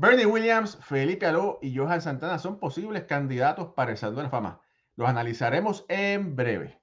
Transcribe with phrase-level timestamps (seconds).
[0.00, 4.30] Bernie Williams, Felipe Aló y Johan Santana son posibles candidatos para el Salón de la
[4.30, 4.60] Fama.
[4.94, 6.80] Los analizaremos en breve.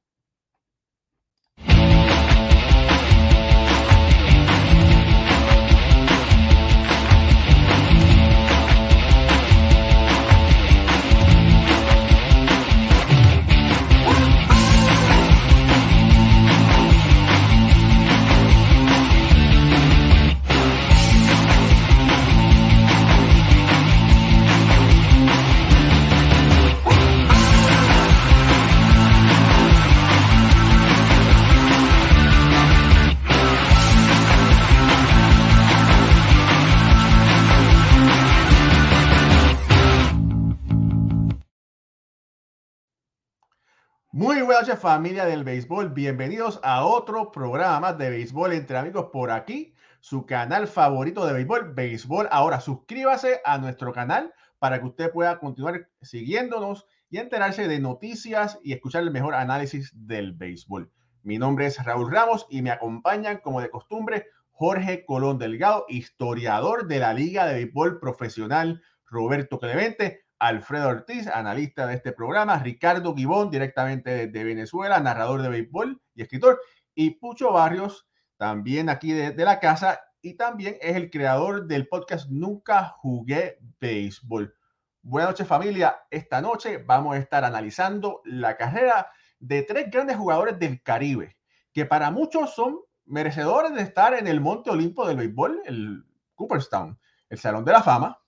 [44.47, 50.25] Noches familia del béisbol, bienvenidos a otro programa de béisbol entre amigos por aquí, su
[50.27, 52.27] canal favorito de béisbol, béisbol.
[52.31, 58.59] Ahora suscríbase a nuestro canal para que usted pueda continuar siguiéndonos y enterarse de noticias
[58.63, 60.91] y escuchar el mejor análisis del béisbol.
[61.23, 66.87] Mi nombre es Raúl Ramos y me acompañan como de costumbre Jorge Colón Delgado, historiador
[66.87, 73.15] de la Liga de Béisbol Profesional Roberto Clemente Alfredo Ortiz, analista de este programa, Ricardo
[73.15, 76.61] Gibón, directamente de Venezuela, narrador de béisbol y escritor,
[76.93, 82.29] y Pucho Barrios, también aquí de, la casa, y también es el creador del podcast
[82.29, 84.55] Nunca Jugué Béisbol.
[85.01, 89.09] Buenas noches familia, esta noche vamos a estar analizando la carrera
[89.39, 91.37] de tres grandes jugadores del Caribe,
[91.73, 96.99] que para muchos son merecedores de estar en el Monte Olimpo del béisbol, el Cooperstown,
[97.29, 98.19] el Salón de la Fama,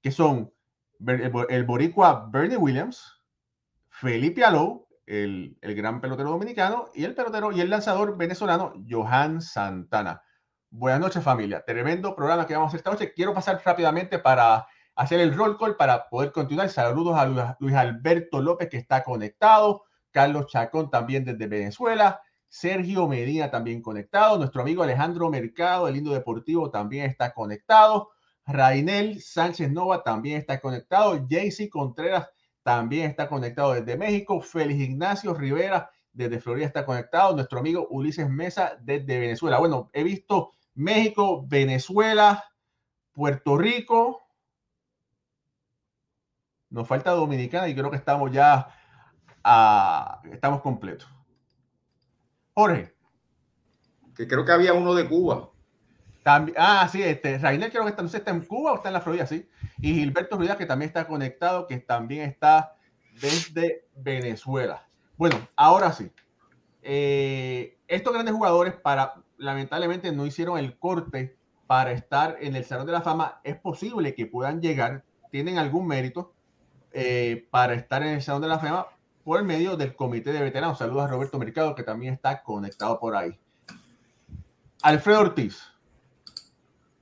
[0.00, 0.50] que son
[1.06, 3.20] el, boricua Bernie Williams,
[3.88, 10.22] Felipe Alou, el, gran pelotero dominicano, y el pelotero y el lanzador venezolano Johan Santana.
[10.70, 11.64] Buenas noches, familia.
[11.66, 13.12] Tremendo programa que vamos a hacer esta noche.
[13.12, 16.68] Quiero pasar rápidamente para hacer el roll call para poder continuar.
[16.70, 19.84] Saludos a Luis Alberto López, que está conectado.
[20.12, 22.22] Carlos Chacón también desde Venezuela.
[22.48, 24.38] Sergio Medina también conectado.
[24.38, 28.10] Nuestro amigo Alejandro Mercado, el lindo deportivo, también está conectado.
[28.52, 31.26] Rainel Sánchez Nova también está conectado.
[31.28, 32.28] Jaycee Contreras
[32.62, 34.40] también está conectado desde México.
[34.40, 37.34] Félix Ignacio Rivera desde Florida está conectado.
[37.34, 39.58] Nuestro amigo Ulises Mesa desde Venezuela.
[39.58, 42.44] Bueno, he visto México, Venezuela,
[43.12, 44.22] Puerto Rico.
[46.70, 48.68] Nos falta Dominicana y creo que estamos ya
[50.32, 51.08] estamos completos.
[52.54, 52.94] Jorge.
[54.14, 55.51] Que creo que había uno de Cuba
[56.24, 58.94] ah, sí, este, Rainer creo que está, no sé, está en Cuba o está en
[58.94, 59.48] la Florida, sí.
[59.80, 62.76] Y Gilberto Ruiz, que también está conectado, que también está
[63.20, 64.86] desde Venezuela.
[65.16, 66.10] Bueno, ahora sí.
[66.82, 72.86] Eh, estos grandes jugadores, para, lamentablemente, no hicieron el corte para estar en el Salón
[72.86, 73.40] de la Fama.
[73.44, 76.34] Es posible que puedan llegar, tienen algún mérito
[76.92, 78.86] eh, para estar en el Salón de la Fama
[79.24, 80.78] por medio del Comité de Veteranos.
[80.78, 83.38] Saludos a Roberto Mercado, que también está conectado por ahí.
[84.82, 85.71] Alfredo Ortiz.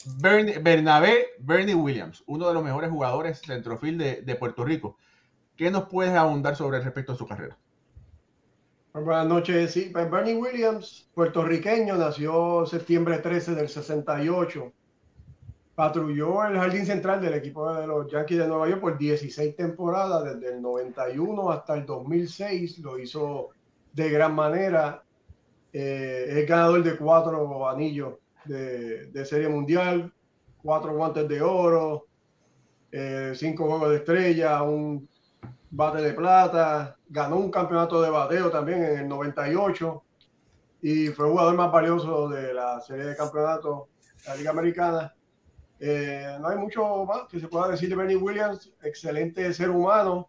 [0.07, 4.97] Bernabé Bernie Williams, uno de los mejores jugadores centrofield de, de Puerto Rico.
[5.57, 7.59] ¿Qué nos puedes abundar sobre respecto a su carrera?
[8.93, 9.73] Pues buenas noches.
[9.73, 14.73] Sí, pues Bernie Williams, puertorriqueño, nació septiembre 13 del 68.
[15.77, 20.35] Patrulló el jardín central del equipo de los Yankees de Nueva York por 16 temporadas,
[20.35, 22.79] desde el 91 hasta el 2006.
[22.79, 23.51] Lo hizo
[23.93, 25.05] de gran manera.
[25.73, 28.15] Eh, es ganador de cuatro anillos
[28.45, 30.13] de, Serie Mundial,
[30.63, 32.07] cuatro guantes de oro,
[32.91, 35.09] eh, cinco juegos de estrella, un
[35.71, 40.03] bate de plata, ganó un campeonato de bateo también en el 98
[40.83, 43.89] y fue el jugador más valioso de la serie de campeonatos
[44.25, 45.15] de la Liga Americana.
[45.79, 50.29] Eh, no hay mucho más que se pueda decir de Bernie Williams, excelente ser humano,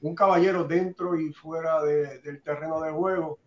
[0.00, 3.38] un caballero dentro y fuera del terreno de juego.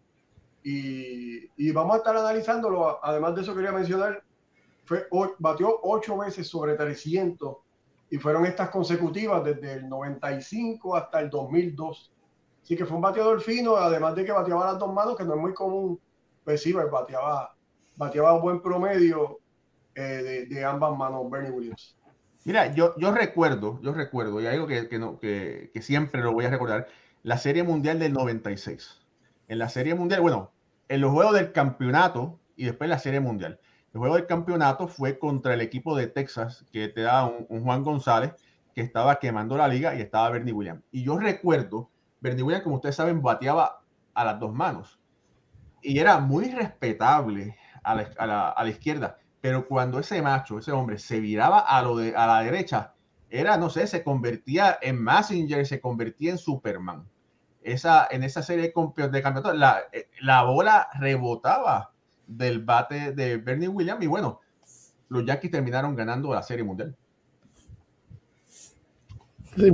[0.68, 2.98] Y, vamos a estar analizándolo.
[3.04, 4.24] Además de eso, quería mencionar,
[4.84, 5.08] fue,
[5.38, 7.58] batió ocho veces sobre 300
[8.10, 12.12] y fueron estas consecutivas desde el 95 hasta el 2002.
[12.64, 15.36] Así que fue un bateador fino, además de que bateaba las dos manos, que no
[15.36, 16.00] es muy común.
[16.44, 17.56] Pues sí, pues bateaba,
[17.96, 19.38] bateaba un buen promedio
[19.94, 21.96] eh, de, ambas manos, Bernie Williams.
[22.44, 26.34] Mira, yo, yo recuerdo, yo recuerdo, y algo que, que, no, que, que siempre lo
[26.34, 26.88] voy a recordar,
[27.22, 29.02] la Serie Mundial del 96.
[29.48, 30.55] En la Serie Mundial, bueno,
[30.88, 33.60] en los juegos del campeonato y después la Serie Mundial.
[33.94, 37.84] El juego del campeonato fue contra el equipo de Texas, que te da un, Juan
[37.84, 38.34] González,
[38.74, 40.84] que estaba quemando la liga y estaba Bernie Williams.
[40.92, 41.90] Y yo recuerdo,
[42.20, 43.82] Bernie Williams, como ustedes saben, bateaba
[44.14, 45.00] a las dos manos.
[45.82, 51.60] Y era muy respetable a la, izquierda, pero cuando ese macho, ese hombre, se viraba
[51.60, 52.96] a, la derecha,
[53.30, 57.08] era, no sé, se convertía en Messenger, se convertía en Superman.
[57.66, 61.92] Esa, en esa serie de campeonato, la, eh, la bola rebotaba
[62.28, 64.42] del bate de Bernie Williams y bueno,
[65.10, 66.96] los Yankees terminaron ganando la serie mundial.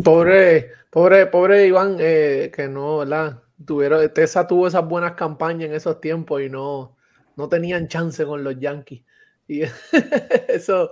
[0.03, 3.43] pobre, pobre, pobre Iván, eh, que no, ¿verdad?
[3.65, 6.95] Tuvieron, Tessa tuvo esas buenas campañas en esos tiempos y no,
[7.35, 9.03] no tenían chance con los Yankees.
[9.47, 9.63] Y
[10.47, 10.91] eso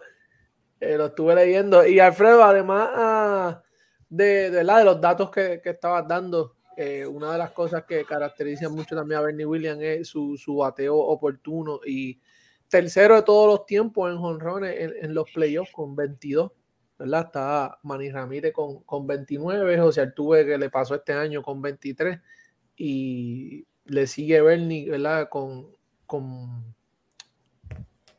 [0.81, 1.86] eh, lo estuve leyendo.
[1.86, 3.63] Y Alfredo, además ah,
[4.10, 8.06] de, de, de los datos que, que estabas dando, eh, una de las cosas que
[8.06, 12.22] caracteriza mucho también a Bernie Williams es su, su bateo oportuno y
[12.70, 16.54] tercero de todos los tiempos en jonrones en, en, los playoffs con 22.
[16.98, 17.26] ¿verdad?
[17.26, 22.18] Está Manny Ramírez con, con 29, José Altuve que le pasó este año con 23
[22.78, 25.28] y le sigue Bernie, ¿verdad?
[25.28, 25.68] Con,
[26.06, 26.64] con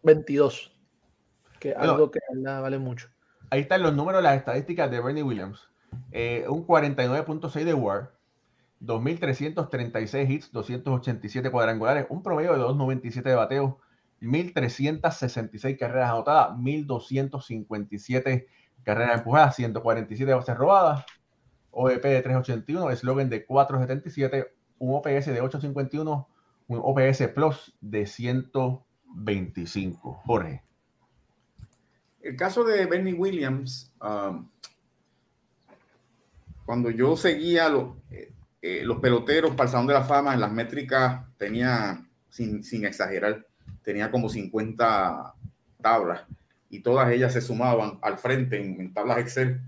[0.02, 0.78] 22,
[1.58, 3.08] que algo que vale mucho.
[3.48, 5.66] Ahí están los números, las estadísticas de Bernie Williams.
[6.12, 8.19] Eh, un 49.6 de WAR,
[8.80, 13.78] 2.336 hits, 287 cuadrangulares, un promedio de 2.97 de bateo,
[14.20, 18.46] 1.366 carreras anotadas, 1.257
[18.82, 21.04] carreras empujadas, 147 bases robadas,
[21.70, 26.28] OEP de 381, eslogan de 477, un OPS de 851,
[26.68, 30.22] un OPS Plus de 125.
[30.24, 30.62] Jorge.
[32.22, 34.48] El caso de Bernie Williams, um,
[36.66, 40.40] cuando yo seguía lo, eh, eh, los peloteros para el Salón de la Fama en
[40.40, 43.46] las métricas tenía, sin, exagerar,
[43.82, 45.34] tenía como 50
[45.80, 46.22] tablas
[46.68, 49.60] y todas ellas se sumaban al frente en, tablas Excel.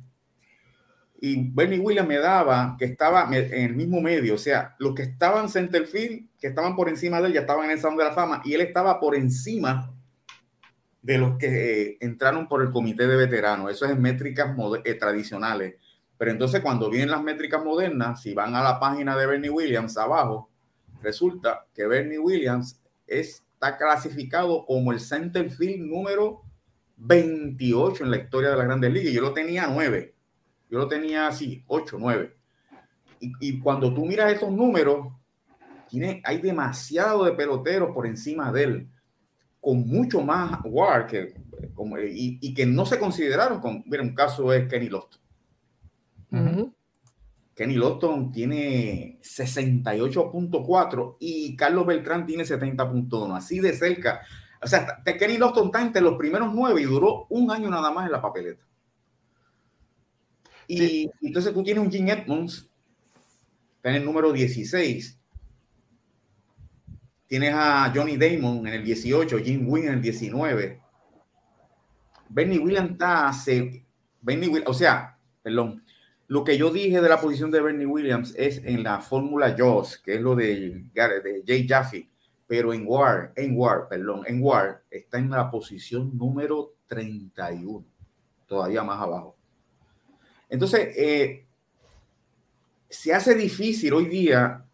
[1.20, 5.02] Y Bernie Williams me daba que estaba en el mismo medio, o sea, los que
[5.02, 8.12] estaban centerfield, que estaban por encima de él, ya estaban en el Salón de la
[8.12, 9.94] Fama y él estaba por encima
[11.02, 13.70] de los que eh, entraron por el comité de veteranos.
[13.70, 15.74] Eso es en métricas eh, tradicionales.
[16.22, 19.98] Pero entonces cuando vienen las métricas modernas, si van a la página de Bernie Williams
[19.98, 20.48] abajo,
[21.02, 26.42] resulta que Bernie Williams está clasificado como el center field número
[26.98, 29.12] 28 en la historia de la Grandes Ligas.
[29.12, 30.14] Yo lo tenía 9.
[30.70, 32.36] Yo lo tenía así, 8, 9.
[33.18, 35.08] Y, y cuando tú miras esos números,
[35.88, 38.90] tiene, hay demasiado de peloteros por encima de él,
[39.60, 41.34] con mucho más WAR que,
[41.74, 43.60] como, y, y, que no se consideraron.
[43.60, 45.21] Con, mira, un caso es Kenny Lofton.
[47.54, 54.22] Kenny Lofton tiene 68.4 y Carlos Beltrán tiene 70.1, así de cerca.
[54.62, 58.06] O sea, Kenny Lofton está entre los primeros nueve y duró un año nada más
[58.06, 58.64] en la papeleta.
[60.66, 61.10] Y sí.
[61.20, 62.68] entonces tú tienes un Jim Edmonds,
[63.76, 65.18] está en el número 16.
[67.26, 70.80] Tienes a Johnny Damon en el 18, Jim Wynn en el 19.
[72.28, 73.84] Benny Williams está hace.
[74.20, 75.82] Benny Will, o sea, perdón,
[76.32, 79.98] lo que yo dije de la posición de Bernie Williams es en la fórmula Jaws,
[79.98, 82.08] que es lo de, de Jay Jaffe,
[82.46, 87.84] pero en War, en War, perdón, en War está en la posición número 31,
[88.46, 89.36] todavía más abajo.
[90.48, 91.44] Entonces, eh,
[92.88, 94.64] se hace difícil hoy día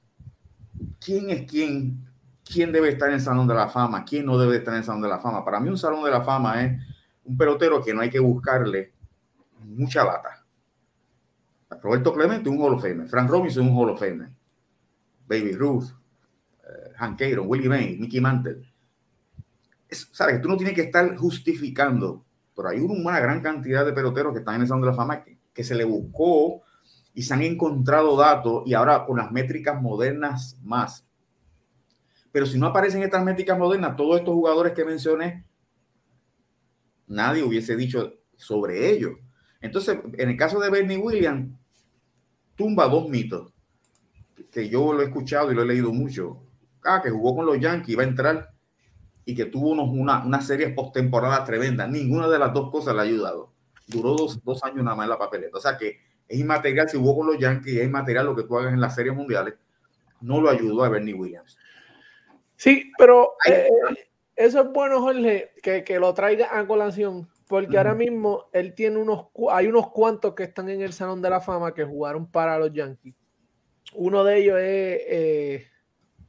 [1.01, 2.09] quién es quién,
[2.45, 4.85] quién debe estar en el Salón de la Fama, quién no debe estar en el
[4.85, 5.45] Salón de la Fama.
[5.45, 6.81] Para mí un Salón de la Fama es
[7.25, 8.93] un pelotero que no hay que buscarle
[9.65, 10.39] mucha lata
[11.83, 13.09] Roberto Clemente, un Hall of Famer.
[13.09, 14.03] Frank Robinson, un Hall of.
[15.29, 18.63] Baby Ruth, uh, Hank Aaron, Willie May, Mickey Mantle.
[19.89, 20.41] Es, ¿Sabes?
[20.41, 22.25] Tú no tienes que estar justificando,
[22.57, 25.23] pero hay una gran cantidad de peloteros que están en el Salón de la Fama
[25.23, 26.63] que, que se le buscó
[27.15, 31.05] y se han encontrado datos y ahora con las métricas modernas más.
[32.31, 35.45] Pero si no aparecen estas métricas modernas, todos estos jugadores que mencioné,
[37.07, 39.13] nadie hubiese dicho sobre ellos.
[39.61, 41.58] Entonces, en el caso de Bernie Williams,
[42.59, 43.53] tumba dos mitos
[44.51, 46.43] que yo lo he escuchado y lo he leído mucho.
[46.85, 48.51] Ah, que jugó con los Yankees, iba a entrar
[49.25, 51.87] y que tuvo unos, una, una serie postemporada tremenda.
[51.87, 53.53] Ninguna de las dos cosas le ha ayudado.
[53.87, 55.57] Duró dos, dos años nada más en la papeleta.
[55.57, 58.59] O sea que es inmaterial si jugó con los Yankees, es inmaterial lo que tú
[58.59, 59.55] hagas en las series mundiales.
[60.21, 61.57] No lo ayudó a Bernie Williams.
[62.57, 63.69] Sí, pero eh,
[64.35, 68.99] eso es bueno, Jorge, que, que lo traiga a colación, porque ahora mismo él tiene
[68.99, 72.59] unos, hay unos cuantos que están en el Salón de la Fama que jugaron para
[72.59, 73.15] los Yankees.
[73.95, 75.67] Uno de ellos es eh,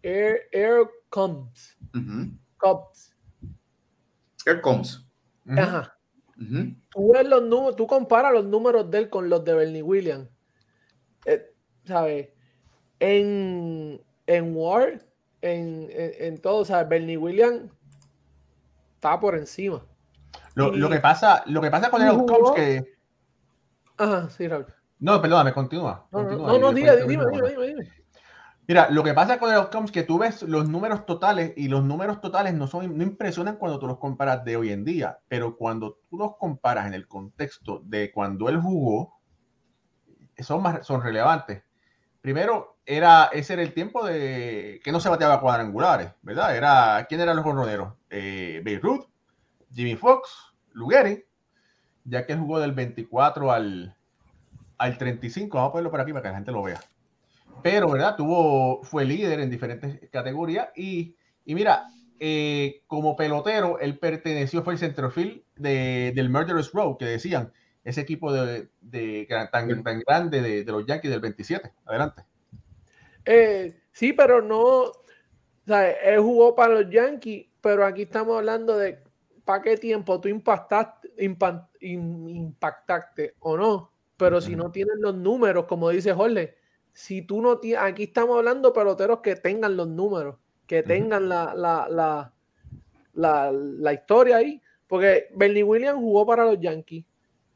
[0.02, 1.78] Air, Air Combs.
[1.94, 2.40] Uh -huh.
[2.58, 3.16] Combs.
[4.46, 5.06] Air Combs.
[5.46, 5.60] Uh -huh.
[5.60, 6.00] Ajá.
[6.90, 10.30] Tú, ves los tú comparas los números de él con los de Bernie Williams.
[11.26, 12.30] Eh, ¿Sabes?
[13.00, 15.06] En, en War,
[15.42, 16.88] en, en, en todo, ¿sabes?
[16.88, 17.70] Bernie Williams
[18.96, 19.86] estaba por encima.
[20.60, 22.98] Lo, lo que pasa, lo que pasa con el outcomes que.
[23.98, 24.66] Ajá, sí, Raúl.
[25.00, 26.08] No, perdóname, continúa.
[26.12, 28.00] No, continúa, no, no, dime, dime, dime, dime.
[28.68, 31.70] Mira, lo que pasa con el outcomes es que tú ves los números totales y
[31.70, 35.18] los números totales no, son, no impresionan cuando tú los comparas de hoy en día,
[35.28, 39.20] pero cuando tú los comparas en el contexto de cuando él jugó,
[40.38, 41.64] son, más, son relevantes.
[42.22, 46.56] Primero, era, ese era el tiempo de que no se bateaba cuadrangulares, ¿verdad?
[46.56, 47.94] Era, ¿Quién eran los jorroneros?
[48.10, 49.06] Eh, Babe Ruth,
[49.74, 50.49] Jimmy Fox,
[50.80, 51.26] Lugeri,
[52.06, 53.96] ya que él jugó del 24 al,
[54.78, 55.56] al 35.
[55.56, 56.80] Vamos a ponerlo por aquí para que la gente lo vea
[57.62, 58.16] pero ¿verdad?
[58.16, 61.88] Tuvo, fue líder en diferentes categorías y, y mira,
[62.20, 67.52] eh, como pelotero, él perteneció, fue el centrofield de, del Murderous Row, que decían,
[67.84, 71.72] ese equipo de, de tan, tan, grande de, de, los Yankees del 27.
[71.86, 72.24] Adelante.
[73.26, 74.94] Eh, sí, pero no, o
[75.66, 79.00] sea, él jugó para los Yankees, pero aquí estamos hablando de
[79.50, 85.66] para qué tiempo tú impactaste, impact, impactaste o no, pero si no tienes los números,
[85.66, 86.56] como dice Jorge,
[86.94, 90.36] si tú no tienes, aquí estamos hablando de peloteros que tengan los números,
[90.68, 91.54] que tengan uh -huh.
[91.56, 92.34] la, la,
[93.16, 97.04] la, la, historia ahí, porque Bernie Williams jugó para los Yankees.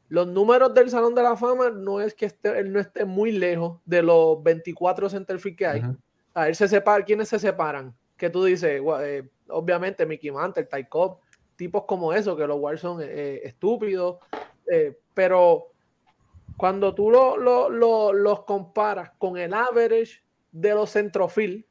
[0.08, 3.30] Los números del Salón de la Fama no es que esté, él no esté muy
[3.30, 5.80] lejos de los 24 centerfield que hay.
[5.80, 5.96] Uh -huh.
[6.34, 7.94] A ver, se separa, ¿quiénes se separan?
[8.16, 11.18] Que tú dices, eh, obviamente Mickey Mantle, Ty Cobb,
[11.56, 14.18] tipos como eso, que los Warriors son eh, estúpidos,
[14.70, 15.72] eh, pero
[16.56, 21.64] cuando tú lo, lo, lo, los comparas con el average de los centrofield,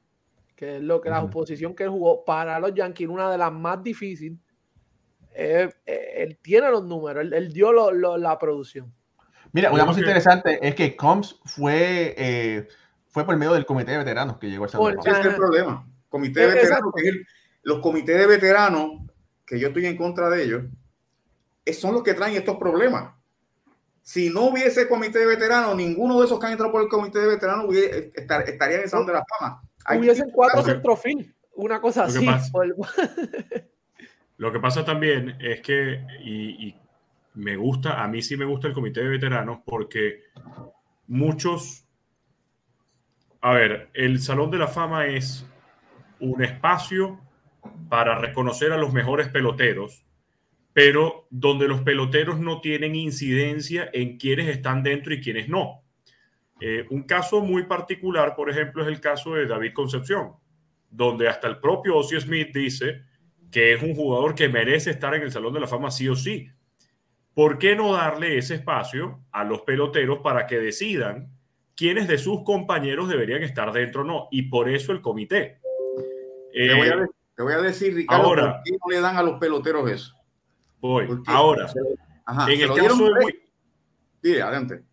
[0.56, 1.24] que es lo que uh -huh.
[1.24, 4.38] la posición que él jugó para los Yankees, una de las más difíciles,
[5.36, 8.94] eh, eh, él tiene los números, él, él dio lo, lo, la producción.
[9.52, 12.68] Mira, una cosa interesante es que Combs fue, eh,
[13.08, 15.88] fue por medio del comité de veteranos que llegó a ese Ese es el problema.
[16.10, 17.26] Comité de veteranos, que es el,
[17.64, 18.92] los comités de veteranos,
[19.46, 20.64] que yo estoy en contra de ellos,
[21.74, 23.14] son los que traen estos problemas.
[24.02, 27.20] Si no hubiese comité de veteranos, ninguno de esos que han entrado por el comité
[27.20, 29.62] de veteranos hubiese, estar, estaría en el Salón de la Fama.
[29.86, 30.74] Hay Hubiesen cuatro okay.
[30.74, 32.26] centrofil, una cosa lo así.
[32.26, 32.52] Pasa,
[34.38, 36.76] lo que pasa también es que, y, y,
[37.36, 40.24] me gusta, a mí sí me gusta el comité de veteranos porque
[41.08, 41.86] muchos,
[43.42, 45.46] a ver, el Salón de la Fama es
[46.20, 47.20] un espacio
[47.90, 50.06] para reconocer a los mejores peloteros,
[50.74, 55.84] pero donde los peloteros no tienen incidencia en quienes están dentro y quienes no.
[56.60, 60.34] Eh, un caso muy particular, por ejemplo, es el caso de David Concepción,
[60.90, 63.04] donde hasta el propio Ozzie Smith dice
[63.52, 66.16] que es un jugador que merece estar en el Salón de la Fama sí o
[66.16, 66.50] sí.
[67.34, 71.30] ¿Por qué no darle ese espacio a los peloteros para que decidan
[71.76, 74.28] quiénes de sus compañeros deberían estar dentro o no?
[74.32, 75.60] Y por eso el comité.
[76.54, 77.08] Eh, te, voy a,
[77.48, 80.16] te, voy a, decir, Ricardo, ahora, ¿por qué no le dan a los peloteros eso?
[80.80, 81.08] Voy.
[81.28, 81.68] Ahora,
[82.26, 83.50] Ajá, en el caso de...
[84.22, 84.84] Sí, adelante.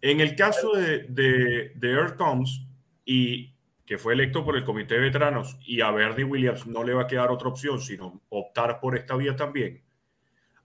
[0.00, 2.66] En el caso de, de, de Earth Combs,
[3.04, 6.94] y que fue electo por el Comité de Veteranos, y a Bernie Williams no le
[6.94, 9.82] va a quedar otra opción, sino optar por esta vía también,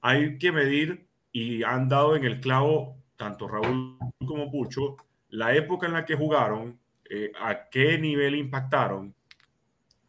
[0.02, 4.98] hay que medir, y han dado en el clavo tanto Raúl como Pucho,
[5.30, 6.80] la época en la que jugaron,
[7.10, 9.14] eh, a qué nivel impactaron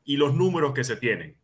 [0.06, 1.36] y los números que se tienen.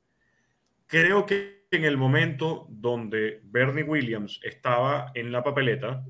[0.86, 6.06] Creo que en el momento donde Bernie Williams estaba en la papeleta,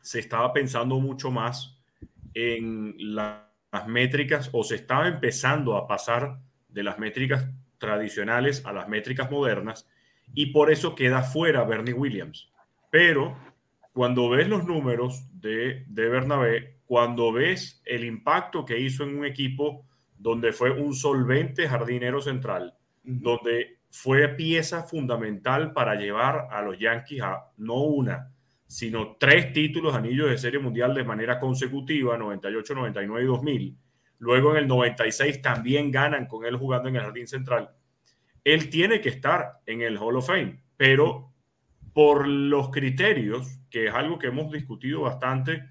[0.00, 1.78] se estaba pensando mucho más
[2.32, 6.38] en la, las métricas o se estaba empezando a pasar
[6.68, 7.48] de las métricas
[7.78, 9.88] tradicionales a las métricas modernas
[10.34, 12.50] y por eso queda fuera Bernie Williams.
[12.90, 13.36] Pero
[13.92, 19.24] cuando ves los números de, de Bernabé, cuando ves el impacto que hizo en un
[19.24, 19.87] equipo
[20.18, 23.20] donde fue un solvente jardinero central, uh -huh.
[23.20, 28.32] donde fue pieza fundamental para llevar a los Yankees a no una,
[28.66, 33.78] sino tres títulos anillos de serie mundial de manera consecutiva, 98, 99 y 2000.
[34.18, 37.70] Luego en el 96 también ganan con él jugando en el jardín central.
[38.44, 41.32] Él tiene que estar en el Hall of Fame, pero
[41.92, 45.64] por los criterios, que es algo que hemos discutido bastante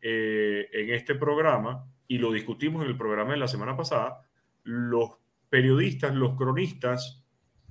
[0.00, 4.20] eh, en este programa, y lo discutimos en el programa de la semana pasada,
[4.64, 5.12] los
[5.48, 7.24] periodistas, los cronistas,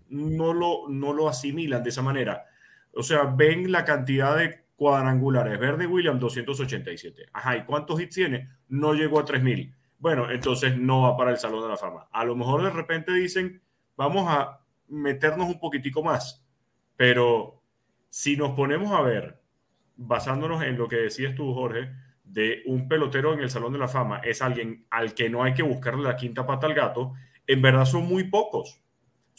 [0.09, 2.45] no lo, no lo asimilan de esa manera.
[2.91, 5.59] O sea, ven la cantidad de cuadrangulares.
[5.59, 7.27] Verde Williams, 287.
[7.31, 8.49] Ajá, ¿y cuántos hits tiene?
[8.67, 9.75] No llegó a 3000.
[9.99, 12.07] Bueno, entonces no va para el Salón de la Fama.
[12.11, 13.61] A lo mejor de repente dicen,
[13.95, 16.43] vamos a meternos un poquitico más.
[16.95, 17.61] Pero
[18.09, 19.39] si nos ponemos a ver,
[19.97, 21.91] basándonos en lo que decías tú, Jorge,
[22.31, 25.53] de un pelotero en el Salón de la Fama, es alguien al que no hay
[25.53, 27.13] que buscarle la quinta pata al gato,
[27.45, 28.81] en verdad son muy pocos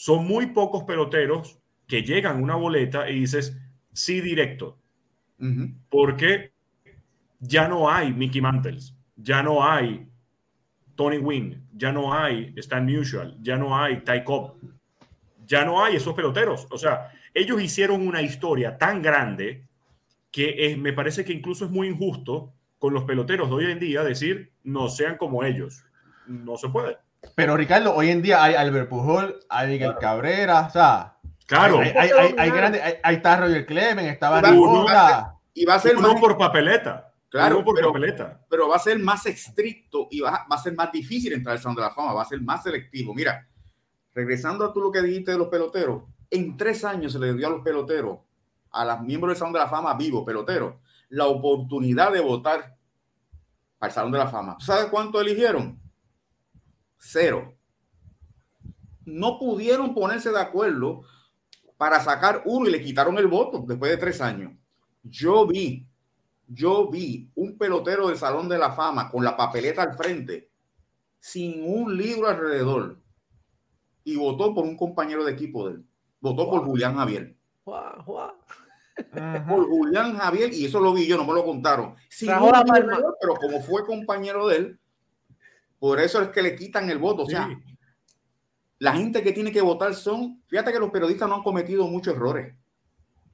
[0.03, 3.57] son muy pocos peloteros que llegan a una boleta y dices,
[3.93, 4.77] sí, directo.
[5.89, 6.53] Porque
[7.39, 10.09] ya no hay Mickey Mantles, ya no hay
[10.97, 14.55] Tony Wynn, ya no hay Stan Musial, ya no hay Ty Cobb,
[15.47, 16.67] ya no hay esos peloteros.
[16.71, 19.67] O sea, ellos hicieron una historia tan grande
[20.33, 24.03] que me parece que incluso es muy injusto con los peloteros de hoy en día
[24.03, 25.85] decir no sean como ellos.
[26.27, 26.99] No se puede.
[27.37, 31.91] Pero Ricardo, hoy en día hay Albert Pujol, hay Miguel Cabrera, o sea, claro, hay,
[31.91, 34.41] hay, hay, hay grandes, hay, hay está Roger Clemen, estaba
[35.55, 37.13] y va a ser uno por papeleta.
[37.29, 38.41] Claro, por pero, papeleta.
[38.51, 41.63] pero va a ser más estricto y va, va a ser más difícil entrar al
[41.63, 43.15] Salón de la Fama, va a ser más selectivo.
[43.15, 43.47] Mira,
[44.13, 47.47] regresando a tú lo que dijiste de los peloteros, en tres años se le dio
[47.47, 48.19] a los peloteros,
[48.73, 50.75] a los miembros del Salón de la Fama vivo, peloteros,
[51.13, 52.75] la oportunidad de votar
[53.81, 54.57] al Salón de la Fama.
[54.61, 55.79] ¿Sabes cuánto eligieron?
[56.97, 57.55] Cero.
[59.05, 61.03] No pudieron ponerse de acuerdo
[61.77, 64.55] para sacar uno y le quitaron el voto después de tres años.
[65.03, 65.87] Yo vi,
[66.47, 70.51] yo vi un pelotero del Salón de la Fama con la papeleta al frente,
[71.21, 73.03] sin un libro alrededor,
[74.03, 75.87] y votó por un compañero de equipo de él.
[76.21, 77.37] Votó por Julián Javier.
[79.49, 81.95] Por Julián Javier, y eso lo vi yo, no me lo contaron.
[83.21, 84.81] pero como fue compañero de él,
[85.79, 87.23] por eso es que le quitan el voto.
[87.23, 87.49] O sea,
[88.79, 92.15] la gente que tiene que votar son, fíjate que los periodistas no han cometido muchos
[92.15, 92.55] errores,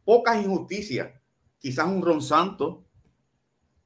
[0.05, 1.11] pocas injusticias.
[1.59, 2.85] Quizás un Ron Santo,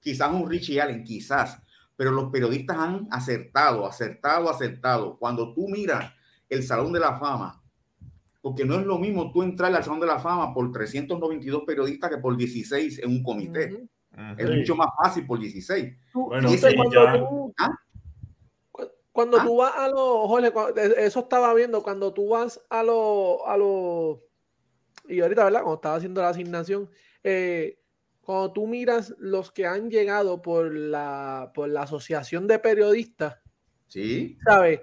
[0.00, 1.62] quizás un Richie Allen, quizás,
[1.96, 5.16] pero los periodistas han acertado, acertado, acertado.
[5.18, 6.12] Cuando tú miras
[6.48, 7.61] el Salón de la Fama,
[8.42, 12.10] porque no es lo mismo tú entrar al Salón de la Fama por 392 periodistas
[12.10, 13.88] que por 16 en un comité.
[14.36, 15.96] Es mucho más fácil por 16.
[16.12, 16.50] Bueno,
[19.12, 19.44] cuando, ¿Ah?
[19.44, 20.28] tú, vas a los,
[20.98, 24.18] eso estaba viendo, cuando tú vas a los, a los,
[25.06, 25.60] y ahorita, ¿verdad?
[25.60, 26.90] Cuando estaba haciendo la asignación,
[27.22, 27.78] eh,
[28.22, 33.36] cuando tú miras los que han llegado por la, por la Asociación de Periodistas,
[33.92, 34.38] Sí.
[34.42, 34.80] ¿Sabes?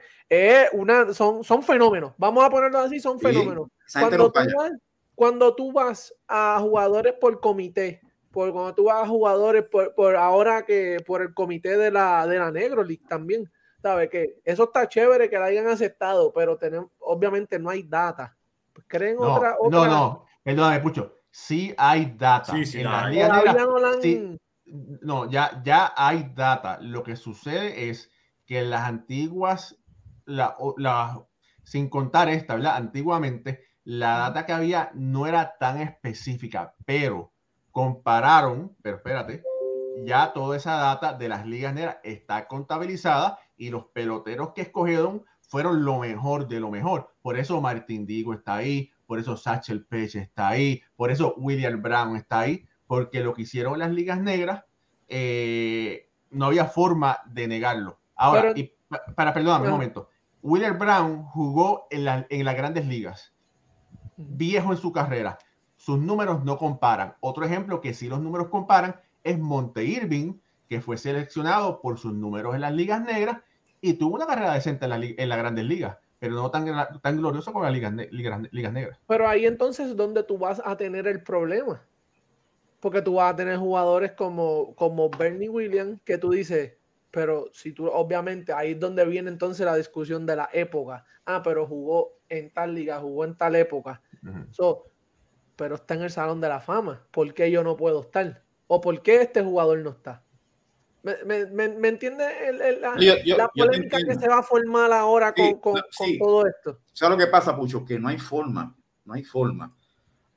[0.74, 2.14] una, son, son fenómenos.
[2.18, 3.68] Vamos a ponerlo así, son fenómenos.
[3.92, 4.72] Cuando tú, vas,
[5.16, 10.16] cuando tú, vas, a jugadores por comité, por cuando tú vas a jugadores por, por
[10.16, 14.12] ahora que por el comité de la, de la Negro League también, ¿sabes?
[14.12, 18.38] Que eso está chévere que la hayan aceptado, pero tenemos, obviamente no hay data.
[18.86, 19.80] ¿Creen no, otra, otra?
[19.80, 21.16] No, no, perdóname, Pucho.
[21.32, 22.54] Sí hay data.
[22.54, 23.10] Sí, sí, en la
[23.54, 24.38] no,
[25.02, 26.78] no, ya, ya hay data.
[26.80, 28.12] Lo que sucede es
[28.50, 29.78] que las antiguas,
[30.26, 31.24] la, la,
[31.64, 32.78] sin contar esta, ¿verdad?
[32.78, 37.32] Antiguamente, la data que había no era tan específica, pero
[37.70, 39.44] compararon, pero espérate,
[40.04, 45.24] ya toda esa data de las ligas negras está contabilizada y los peloteros que escogieron
[45.42, 47.14] fueron lo mejor de lo mejor.
[47.22, 51.84] Por eso Martín Digo está ahí, por eso Satchel Peche está ahí, por eso William
[51.84, 54.64] Brown está ahí, porque lo que hicieron las ligas negras
[55.08, 57.99] eh, no había forma de negarlo.
[58.20, 58.72] Ahora, y
[59.16, 60.10] para, perdóname un momento.
[60.44, 63.34] Willer Brown jugó en, en las grandes ligas,
[64.18, 65.38] viejo en su carrera.
[65.78, 67.16] Sus números no comparan.
[67.22, 70.34] Otro ejemplo que sí los números comparan es Monte Irving,
[70.68, 73.38] que fue seleccionado por sus números en las ligas negras
[73.80, 76.68] y tuvo una carrera decente en, la, en las grandes ligas, pero no tan,
[77.02, 79.00] tan glorioso como las ligas, ligas, negras.
[79.08, 81.82] Pero ahí entonces donde tú vas a tener el problema.
[82.82, 86.79] Porque tú vas a tener jugadores como, como Bernie Williams, que tú dices,
[87.12, 91.06] pero si tú, obviamente, ahí es donde viene entonces la discusión de la época.
[91.26, 94.02] Ah, pero jugó en tal liga, jugó en tal época.
[95.56, 97.06] pero está en el Salón de la Fama.
[97.12, 98.44] ¿Por qué yo no puedo estar?
[98.68, 100.24] ¿O por qué este jugador no está?
[101.02, 102.26] ¿Me, me, me, entiende
[102.82, 105.82] la, polémica que se va a formar ahora con, con,
[106.20, 106.80] todo esto?
[106.92, 107.86] ¿Sabes lo que pasa, Pucho?
[107.86, 109.74] Que no hay forma, no hay forma.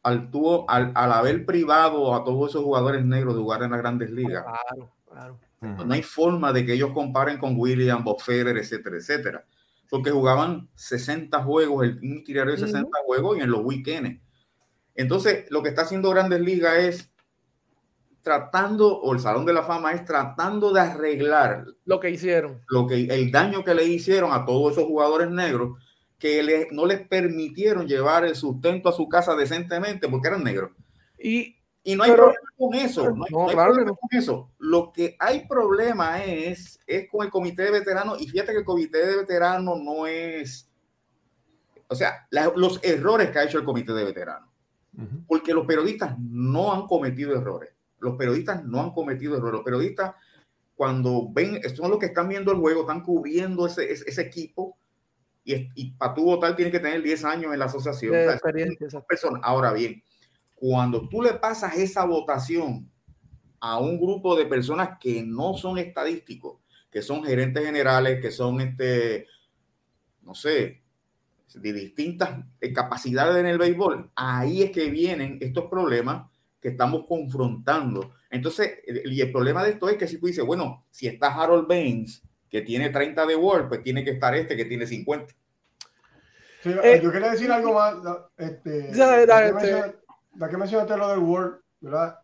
[0.04, 3.80] Al, tuvo, al, al haber privado a todos esos jugadores negros de jugar en las
[3.80, 8.58] grandes ligas, claro, claro no hay forma de que ellos comparen con William, Bob Federer,
[8.58, 9.46] etcétera, etcétera.
[9.88, 14.20] Porque jugaban 60 juegos, el, un itinerario de 60 juegos y en los weekends.
[14.94, 17.12] Entonces, lo que está haciendo Grandes Ligas es
[18.22, 22.62] tratando, o el Salón de la Fama es tratando de arreglar lo que hicieron.
[22.68, 25.78] Lo que, el daño que le hicieron a todos esos jugadores negros
[26.18, 30.70] que no les permitieron llevar el sustento a su casa decentemente porque eran negros.
[31.18, 33.10] Y y no hay problema con eso.
[33.10, 34.50] No hay, problema con eso.
[34.58, 38.20] Lo que hay problema es, es con el comité de veteranos.
[38.20, 40.68] Y fíjate que el comité de veteranos no es.
[41.88, 44.48] O sea, los errores que ha hecho el comité de veteranos.
[45.26, 47.70] Porque los periodistas no han cometido errores.
[47.98, 49.54] Los periodistas no han cometido errores.
[49.54, 50.14] Los periodistas,
[50.74, 54.76] cuando ven, son los que están viendo el juego, están cubriendo ese, ese, ese equipo,
[55.44, 58.12] y, y para tú votar tienes que tener 10 años en la asociación.
[58.12, 58.28] De
[58.86, 59.02] O sea.
[59.42, 60.02] Ahora bien,
[60.62, 62.88] cuando tú le pasas esa votación
[63.58, 68.60] a un grupo de personas que no son estadísticos, que son gerentes generales, que son
[68.60, 69.26] este,
[70.20, 70.80] no sé,
[71.52, 77.06] de distintas eh, capacidades en el béisbol, ahí es que vienen estos problemas que estamos
[77.08, 78.12] confrontando.
[78.30, 81.66] Entonces, y el problema de esto es que si tú dices, bueno, si está Harold
[81.66, 85.34] Baines, que tiene 30 de World, pues tiene que estar este que tiene 50.
[86.62, 87.96] Sí, Eh, yo quería decir algo más.
[88.36, 90.01] Este, Ya, ya, este-
[90.34, 92.18] ya que mencionaste lo del Word, ¿verdad?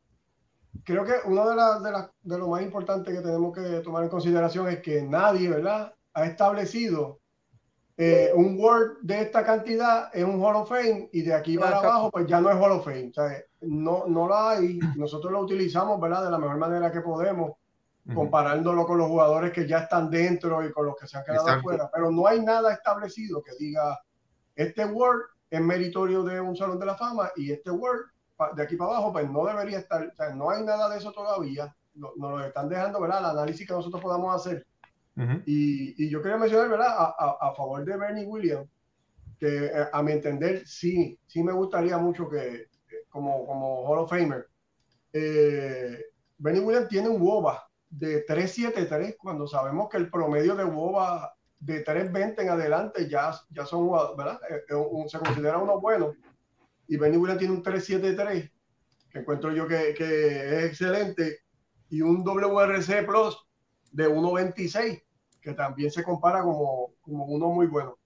[0.85, 4.05] Creo que uno de, las de, las- de lo más importante que tenemos que tomar
[4.05, 5.93] en consideración es que nadie, ¿verdad?
[6.15, 7.21] Ha establecido
[7.97, 11.71] eh, un Word de esta cantidad en un Hall of Fame y de aquí para
[11.71, 11.89] Exacto.
[11.91, 13.09] abajo, pues ya no es Hall of Fame.
[13.11, 14.79] O sea, no, no lo hay.
[14.97, 16.25] Nosotros lo utilizamos, ¿verdad?
[16.25, 17.53] De la mejor manera que podemos
[18.15, 21.41] comparándolo con los jugadores que ya están dentro y con los que se han quedado
[21.43, 21.61] Exacto.
[21.61, 21.91] afuera.
[21.93, 23.99] Pero no hay nada establecido que diga
[24.57, 28.07] este Word es meritorio de un Salón de la Fama y este Word
[28.37, 30.07] pa- de aquí para abajo pues no debería estar.
[30.07, 31.75] O sea, no hay nada de eso todavía.
[31.95, 33.19] No- Nos lo están dejando, ¿verdad?
[33.21, 34.67] El análisis que nosotros podamos hacer.
[35.17, 35.43] Ujú.
[35.47, 36.95] Y, y yo quería mencionar, ¿verdad?
[36.97, 38.69] A, a- a favor de Bernie Williams,
[39.41, 42.67] que eh, a mi entender sí, sí me gustaría mucho que eh,
[43.09, 44.47] como, como Hall of Famer,
[45.13, 46.05] eh,
[46.39, 51.81] Bernie Williams tiene un WOBA de 373 cuando sabemos que el promedio de WOBA de
[51.81, 54.41] 320 en adelante ya, ya son, ¿verdad?
[54.49, 56.15] Eh, eh, se considera uno bueno.
[56.87, 58.51] Y Bernie Williams tiene un 373,
[59.11, 61.41] que encuentro yo que, que es excelente,
[61.91, 63.37] y un WRC Plus
[63.93, 65.03] de 1.26,
[65.41, 67.99] que también se compara como, como uno muy bueno.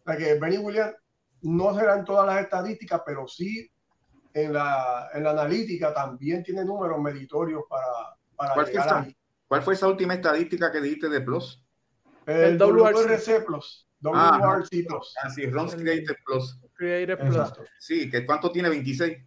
[0.00, 0.94] O sea que Bernie Williams
[1.42, 3.70] no serán todas las estadísticas, pero sí
[4.34, 9.06] en la, en la analítica también tiene números meditorios para, para ¿Cuál fue, esa,
[9.46, 11.64] cuál fue esa última estadística que dijiste de Plus?
[12.28, 13.44] El, El WRC.
[13.44, 13.88] Plus.
[14.04, 15.14] Ah, WRC Plus.
[15.22, 16.60] Ah, sí, Created Plus.
[16.74, 17.36] Creative Plus.
[17.36, 17.64] Exacto.
[17.78, 18.68] Sí, que ¿cuánto tiene?
[18.68, 19.18] 26.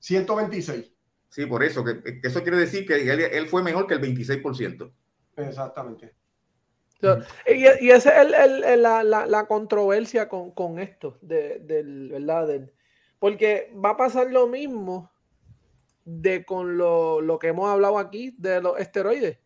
[0.00, 0.92] 126.
[1.30, 4.00] Sí, por eso, que, que eso quiere decir que él, él fue mejor que el
[4.00, 4.92] 26%.
[5.36, 6.14] Exactamente.
[7.46, 11.60] Y, y esa es el- el- el- la, la- la controversia con, con esto, de,
[11.60, 12.48] del, ¿verdad?
[12.48, 12.72] Del-
[13.20, 15.10] porque va a pasar lo mismo
[16.04, 19.38] de con lo, lo que hemos hablado aquí de los esteroides.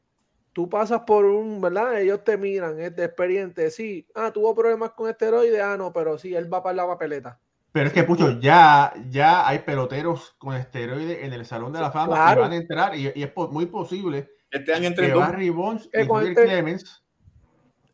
[0.52, 1.98] Tú pasas por un, ¿verdad?
[2.00, 6.18] Ellos te miran, es de experiente, sí, ah, tuvo problemas con esteroides, ah, no, pero
[6.18, 7.38] sí, él va para la papeleta.
[7.72, 11.90] Pero es que, Pucho, ya, ya hay peloteros con esteroides en el Salón de la
[11.90, 12.34] Fama Claro.
[12.34, 15.20] que van a entrar y, y es muy posible Este año entre que dos.
[15.22, 17.02] Barry Bonds Eh, y Roger este- Clemens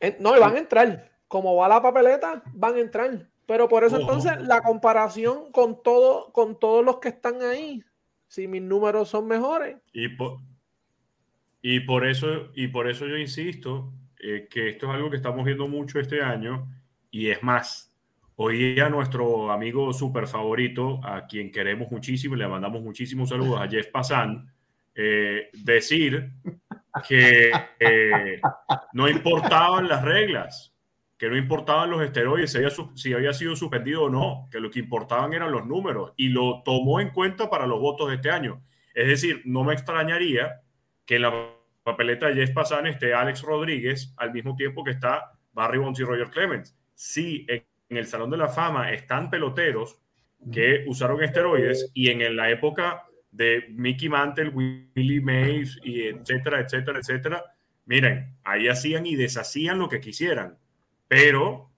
[0.01, 1.11] Eh, No, y van a entrar.
[1.29, 3.29] Como va la papeleta, van a entrar.
[3.47, 7.83] Pero por eso entonces la comparación con todo, con todos los que están ahí,
[8.27, 10.39] si mis números son mejores, Y por,
[11.63, 15.45] y por eso, y por eso yo insisto eh, que esto es algo que estamos
[15.45, 16.69] viendo mucho este año.
[17.11, 17.95] Y es más,
[18.37, 23.69] hoy a nuestro amigo súper favorito, a quien queremos muchísimo le mandamos muchísimos saludos, a
[23.69, 24.53] Jeff Passan,
[24.95, 26.33] eh, decir
[27.07, 28.41] que eh,
[28.93, 30.75] no importaban las reglas,
[31.17, 32.57] que no importaban los esteroides,
[32.95, 36.63] si había sido suspendido o no, que lo que importaban eran los números y lo
[36.65, 38.63] tomó en cuenta para los votos de este año.
[38.95, 40.63] Es decir, no me extrañaría
[41.09, 41.51] que en la
[41.83, 46.05] papeleta de Jeff Passan esté Alex Rodríguez al mismo tiempo que está Barry Bonds y
[46.05, 46.79] Roger Clemens.
[46.95, 49.99] Si en en el Salón de la Fama están peloteros
[50.53, 56.99] que usaron esteroides y en la época de Mickey Mantle, Willie Mays y etcétera, etcétera,
[56.99, 57.45] etcétera,
[57.87, 60.59] miren, ahí hacían y deshacían lo que quisieran,
[61.09, 61.71] pero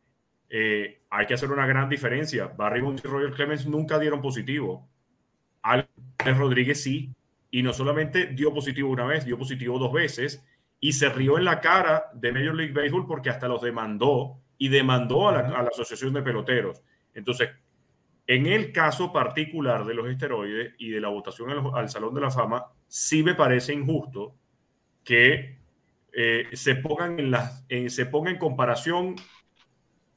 [0.48, 2.48] eh, hay que hacer una gran diferencia.
[2.48, 4.88] Barry Bonds y Roger Clemens nunca dieron positivo.
[5.62, 5.88] Alex
[6.36, 7.14] Rodríguez sí,
[7.50, 10.44] y no solamente dio positivo una vez, dio positivo dos veces
[10.78, 14.68] y se rió en la cara de Major League Baseball porque hasta los demandó y
[14.68, 16.82] demandó a la, a la Asociación de Peloteros.
[17.14, 17.50] Entonces,
[18.26, 22.20] en el caso particular de los esteroides y de la votación al, al Salón de
[22.20, 24.36] la Fama, sí me parece injusto
[25.02, 25.58] que
[26.12, 29.16] eh, se, pongan en las, se ponga en comparación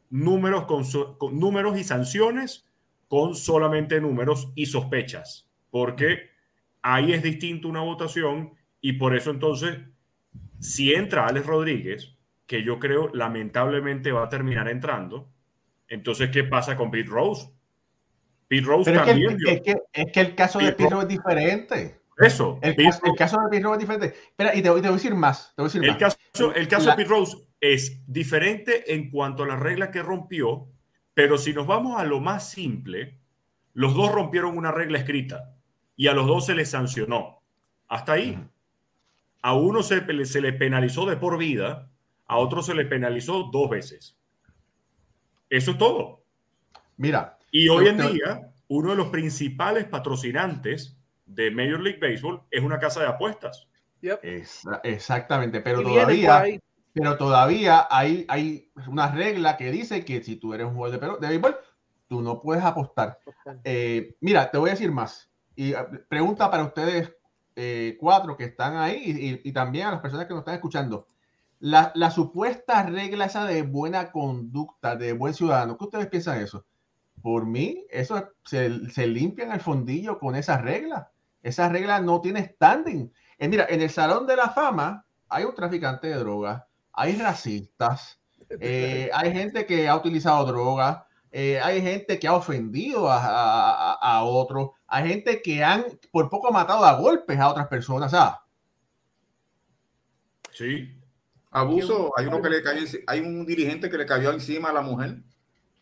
[0.09, 0.83] números, con,
[1.17, 2.69] con números y sanciones
[3.07, 6.32] con solamente números y sospechas, porque
[6.83, 9.79] ahí es distinto una votación y por eso entonces,
[10.59, 12.15] si entra Alex Rodríguez,
[12.45, 15.29] que yo creo lamentablemente va a terminar entrando,
[15.87, 17.49] entonces, ¿qué pasa con Pete Rose?
[18.47, 21.01] Pete Rose Pero es que, también es, que, es que el caso de Pete Pirro
[21.01, 22.01] es diferente.
[22.17, 22.59] eso.
[22.61, 24.07] El, Pete caso, el Rose- caso de Pirro es diferente.
[24.07, 25.53] Espera, y te, voy- te voy a decir más.
[25.55, 25.99] Te voy a decir El más.
[25.99, 30.01] caso, el caso La- de Pete Rose es diferente en cuanto a las reglas que
[30.03, 30.67] rompió,
[31.13, 33.19] pero si nos vamos a lo más simple,
[33.73, 35.52] los dos rompieron una regla escrita
[35.95, 37.41] y a los dos se les sancionó.
[37.87, 38.39] Hasta ahí.
[39.41, 41.89] A uno se, le- se le penalizó de por vida,
[42.27, 44.17] a otro se le penalizó dos veces.
[45.49, 46.23] Eso es todo.
[46.97, 47.37] Mira.
[47.51, 52.79] Y hoy en día, uno de los principales patrocinantes de Major League Baseball es una
[52.79, 53.67] casa de apuestas.
[54.83, 56.27] exactamente, pero todavía,
[56.93, 61.27] pero todavía hay, hay una regla que dice que si tú eres un jugador de,
[61.27, 61.55] de béisbol,
[62.07, 63.19] tú no puedes apostar.
[63.63, 65.29] Eh, mira, te voy a decir más.
[65.55, 67.11] Y ah, pregunta para ustedes
[67.55, 71.07] eh, cuatro que están ahí y, también a las personas que nos están escuchando.
[71.59, 76.65] La, supuesta regla esa de buena conducta, de buen ciudadano, ¿qué ustedes piensan eso?
[77.21, 81.11] Por mí, eso se, se limpia en el fondillo con esa regla.
[81.41, 83.11] Esa regla no tiene standing.
[83.37, 88.19] Eh, mira, en el Salón de la Fama hay un traficante de drogas, hay racistas,
[88.49, 91.03] eh, hay gente que ha utilizado drogas,
[91.35, 96.29] eh, hay gente que ha ofendido a, a, a, otros, hay gente que han por
[96.29, 98.35] poco matado a golpes a otras personas, ¿sabes?
[100.51, 100.95] Sí.
[101.49, 104.81] Abuso, hay uno que le cayó, hay un dirigente que le cayó encima a la
[104.81, 105.23] mujer.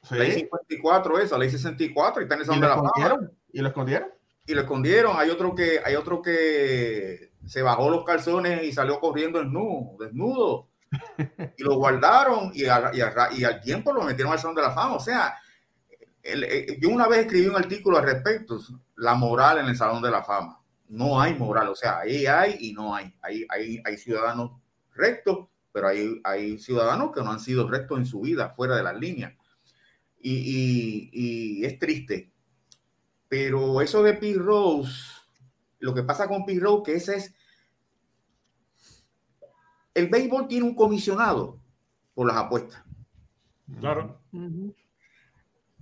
[0.03, 0.15] Sí.
[0.15, 3.37] Ley 54 esa, ley 64 y está en esa ¿Y, lo escondieron?
[3.51, 4.09] ¿Y lo escondieron?
[4.45, 5.17] Y lo escondieron.
[5.17, 10.70] Hay otro que, hay otro que se bajó los calzones y salió corriendo desnudo, desnudo.
[11.57, 14.95] y lo guardaron y, al tiempo lo metieron al Salón de la Fama.
[14.95, 15.35] O sea,
[16.21, 18.59] el, yo una vez escribí un artículo al respecto,
[18.97, 20.59] la moral en el Salón de la Fama.
[20.89, 23.13] No hay moral, o sea, ahí hay y no hay.
[23.21, 24.51] Hay, hay, hay ciudadanos
[24.93, 28.83] rectos, pero hay, hay ciudadanos que no han sido rectos en su vida, fuera de
[28.83, 29.33] las líneas.
[30.19, 32.31] Y, y, es triste.
[33.27, 34.91] Pero eso de Pete Rose,
[35.79, 37.33] lo que pasa con Pete Rose, que ese es
[39.93, 41.59] el béisbol tiene un comisionado
[42.13, 42.83] por las apuestas.
[43.79, 44.21] Claro.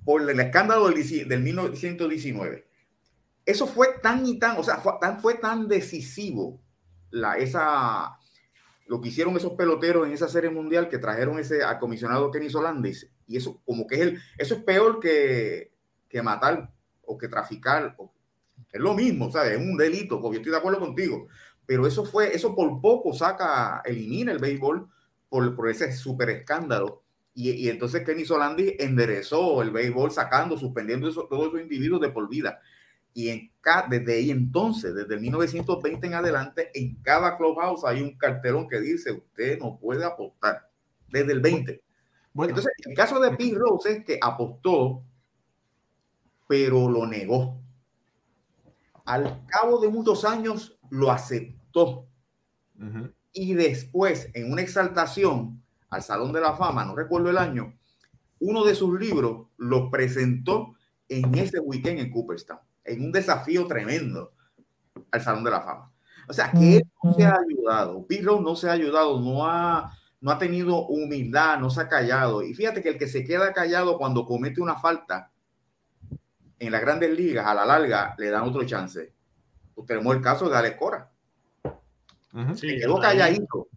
[0.03, 2.67] Por el escándalo del, del 1919.
[3.45, 6.61] Eso fue tan y tan, o sea, fue tan, fue tan decisivo
[7.09, 8.17] la, esa,
[8.85, 12.49] lo que hicieron esos peloteros en esa serie mundial que trajeron ese al comisionado Kenny
[12.49, 13.09] Solandis.
[13.27, 15.73] Y eso, como que es el, eso es peor que,
[16.07, 16.71] que matar
[17.05, 17.95] o que traficar.
[17.97, 18.13] O,
[18.71, 19.53] es lo mismo, ¿sabes?
[19.53, 21.27] Es un delito, porque yo estoy de acuerdo contigo
[21.69, 24.89] pero eso fue, eso por poco saca, elimina el béisbol
[25.29, 27.03] por, por ese súper escándalo.
[27.35, 32.09] Y, y, entonces Kenny Solandi enderezó el béisbol sacando, suspendiendo eso, todos esos individuos de
[32.09, 32.59] por vida.
[33.13, 33.51] Y en
[33.87, 39.11] desde ahí entonces, desde 1920 en adelante, en cada clubhouse hay un cartelón que dice
[39.11, 40.67] usted no puede apostar.
[41.07, 41.83] Desde el 20.
[42.33, 45.03] Bueno, entonces, el caso de Pete Rose es que apostó,
[46.47, 47.61] pero lo negó.
[49.05, 53.13] Al cabo de muchos años lo aceptó Uh -huh.
[53.33, 57.73] Y después, en una exaltación al Salón de la Fama, no recuerdo el año,
[58.39, 60.75] uno de sus libros lo presentó
[61.07, 64.33] en ese weekend en Cooperstown, en un desafío tremendo
[65.11, 65.91] al Salón de la Fama.
[66.27, 69.97] O sea, que él no se ha ayudado, Pirro no se ha ayudado, no ha,
[70.21, 72.43] no ha tenido humildad, no se ha callado.
[72.43, 75.31] Y fíjate que el que se queda callado cuando comete una falta
[76.59, 79.13] en las grandes ligas, a la larga, le dan otro chance.
[79.87, 81.09] Tenemos el caso de Alex Cora.
[82.33, 82.55] Uh -huh.
[82.55, 83.67] sí, quedó calladito.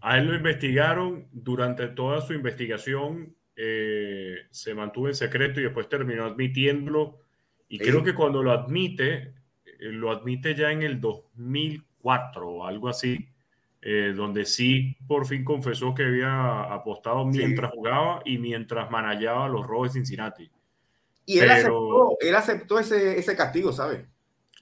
[0.00, 5.88] A él lo investigaron durante toda su investigación, eh, se mantuvo en secreto y después
[5.88, 7.18] terminó admitiéndolo.
[7.68, 7.84] Y sí.
[7.84, 9.34] creo que cuando lo admite,
[9.64, 13.28] eh, lo admite ya en el 2004 o algo así,
[13.82, 17.76] eh, donde sí por fin confesó que había apostado mientras sí.
[17.76, 20.50] jugaba y mientras manejaba los Rojos de Cincinnati.
[21.26, 21.56] Y él Pero...
[21.56, 24.06] aceptó, él aceptó ese, ese castigo, ¿sabes?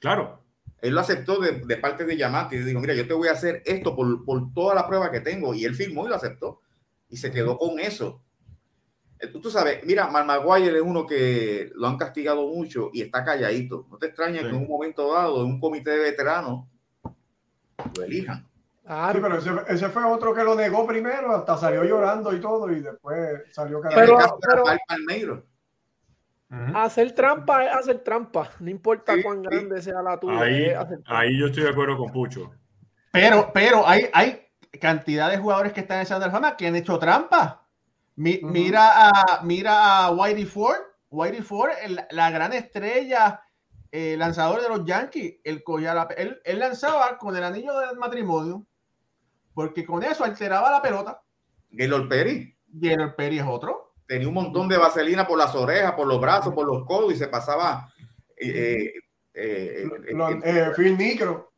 [0.00, 0.42] Claro,
[0.82, 3.32] él lo aceptó de, de parte de Yamati y dijo, mira, yo te voy a
[3.32, 5.54] hacer esto por, por, toda la prueba que tengo.
[5.54, 6.60] Y él firmó y lo aceptó.
[7.08, 8.22] Y se quedó con eso.
[9.18, 13.02] Eh, tú, tú sabes, mira, Mal Maguire es uno que lo han castigado mucho y
[13.02, 13.86] está calladito.
[13.90, 14.44] No te extraña sí.
[14.44, 16.66] que en un momento dado, en un comité de veteranos,
[17.96, 18.46] lo elijan.
[18.84, 22.40] Ah, sí, pero ese, ese, fue otro que lo negó primero, hasta salió llorando y
[22.40, 24.38] todo, y después salió callado.
[24.40, 24.64] Pero,
[25.04, 25.42] pero.
[26.48, 26.84] Uh -huh.
[26.84, 30.40] Hacer trampa es hacer trampa, no importa sí, cuán grande sea la tuya.
[30.40, 30.72] Ahí,
[31.06, 32.52] ahí, yo estoy de acuerdo con Pucho.
[33.10, 34.46] Pero, pero hay, hay
[34.80, 37.66] cantidad de jugadores que están en esa fama que han hecho trampa.
[38.14, 38.50] Mi, uh -huh.
[38.50, 40.78] Mira a mira a Whitey Ford,
[41.10, 43.42] Whitey Ford, el, la gran estrella,
[43.90, 48.64] eh, lanzador de los Yankees, el collar, él, él lanzaba con el anillo del matrimonio,
[49.52, 51.20] porque con eso alteraba la pelota.
[51.70, 52.56] Gaylord Perry.
[52.68, 56.54] Gaylord Perry es otro tenía un montón de vaselina por las orejas, por los brazos,
[56.54, 57.92] por los codos y se pasaba.
[58.36, 58.92] Eh,
[59.34, 59.88] eh,
[60.44, 61.52] eh, Phil Micro.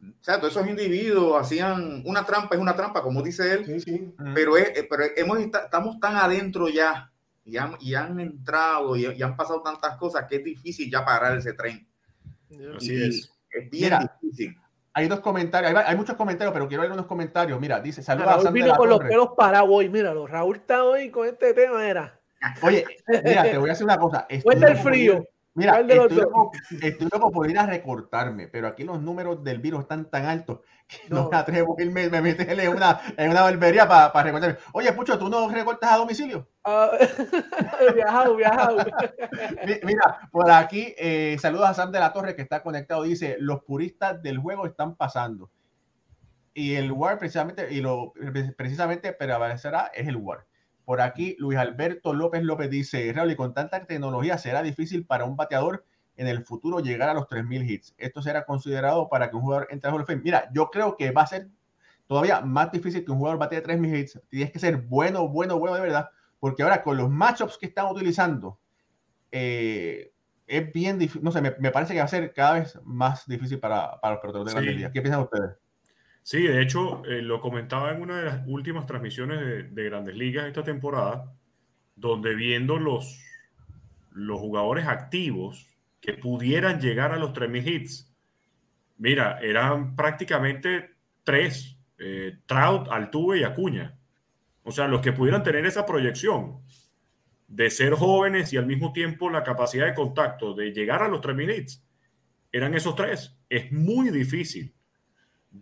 [0.00, 3.80] O sea, todos esos individuos hacían una trampa, es una trampa, como dice él, sí,
[3.80, 4.14] sí.
[4.32, 7.10] pero, es, pero hemos, estamos tan adentro ya
[7.44, 11.04] y han, y han entrado y, y, han pasado tantas cosas que es difícil ya
[11.04, 11.88] parar ese tren.
[12.76, 13.32] Así y es.
[13.50, 14.56] Es bien Mira, difícil.
[14.98, 17.60] Hay dos comentarios, hay, hay, muchos comentarios, pero quiero ver unos comentarios.
[17.60, 21.26] Mira, dice, saludos Raúl vino con los pelos parados hoy, míralo, Raúl está hoy con
[21.26, 22.18] este tema, era.
[22.62, 22.84] Oye,
[23.24, 24.26] mira, te voy a hacer una cosa.
[24.42, 25.24] Fue el frío.
[25.58, 29.80] Mira, estoy loco, estoy loco, por ir a recortarme, pero aquí los números del virus
[29.80, 33.42] están tan altos que no, me atrevo a irme, me meterle en una, en una
[33.42, 34.56] barbería para pa recortarme.
[34.72, 36.48] Oye, Pucho, ¿tú no recortas a domicilio?
[36.64, 38.78] Uh, viajado, viajado.
[39.82, 43.02] Mira, por aquí, eh, saludos a Sam de la Torre que está conectado.
[43.02, 45.50] Dice: Los puristas del juego están pasando.
[46.54, 48.12] Y el War, precisamente, y lo
[48.56, 50.47] precisamente prevalecerá es el War.
[50.88, 55.26] Por aquí, Luis Alberto López López dice, Raúl, y con tanta tecnología será difícil para
[55.26, 55.84] un bateador
[56.16, 57.94] en el futuro llegar a los 3.000 hits.
[57.98, 60.22] Esto será considerado para que un jugador entre al Hall of Fame.
[60.24, 61.50] Mira, yo creo que va a ser
[62.06, 64.20] todavía más difícil que un jugador bate 3.000 hits.
[64.30, 66.08] Tienes que ser bueno, bueno, bueno de verdad,
[66.40, 68.58] porque ahora con los matchups que están utilizando,
[69.30, 70.10] eh,
[70.46, 73.60] es bien difícil, no sé, me, parece que va a ser cada vez más difícil
[73.60, 74.92] para, para los peloteros de grandes ligas.
[74.94, 75.50] ¿Qué piensan ustedes?
[76.30, 80.46] Sí, de hecho, eh, lo comentaba en una de las últimas transmisiones de, Grandes Ligas
[80.46, 81.32] esta temporada,
[81.96, 83.18] donde viendo los,
[84.10, 85.66] los jugadores activos
[86.02, 88.14] que pudieran llegar a los 3.000 hits,
[88.98, 93.98] mira, eran prácticamente tres, eh, Trout, Altuve y Acuña.
[94.64, 96.60] O sea, los que pudieran tener esa proyección
[97.46, 101.22] de ser jóvenes y al mismo tiempo la capacidad de contacto de llegar a los
[101.22, 101.82] 3.000 hits,
[102.52, 103.34] eran esos tres.
[103.48, 104.74] Es muy difícil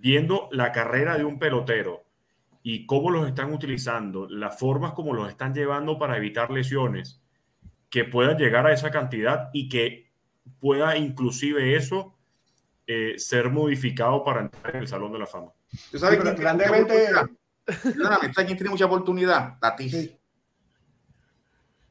[0.00, 2.04] viendo la carrera de un pelotero
[2.62, 7.20] y cómo los están utilizando, las formas como los están llevando para evitar lesiones,
[7.90, 10.11] que puedan llegar a esa cantidad y que
[10.61, 12.16] pueda inclusive eso
[12.87, 15.52] eh, ser modificado para entrar en el Salón de la Fama.
[15.90, 17.09] ¿Tú sabes quién grandemente...
[17.66, 19.59] quién tiene mucha oportunidad?
[19.61, 20.11] Tatis.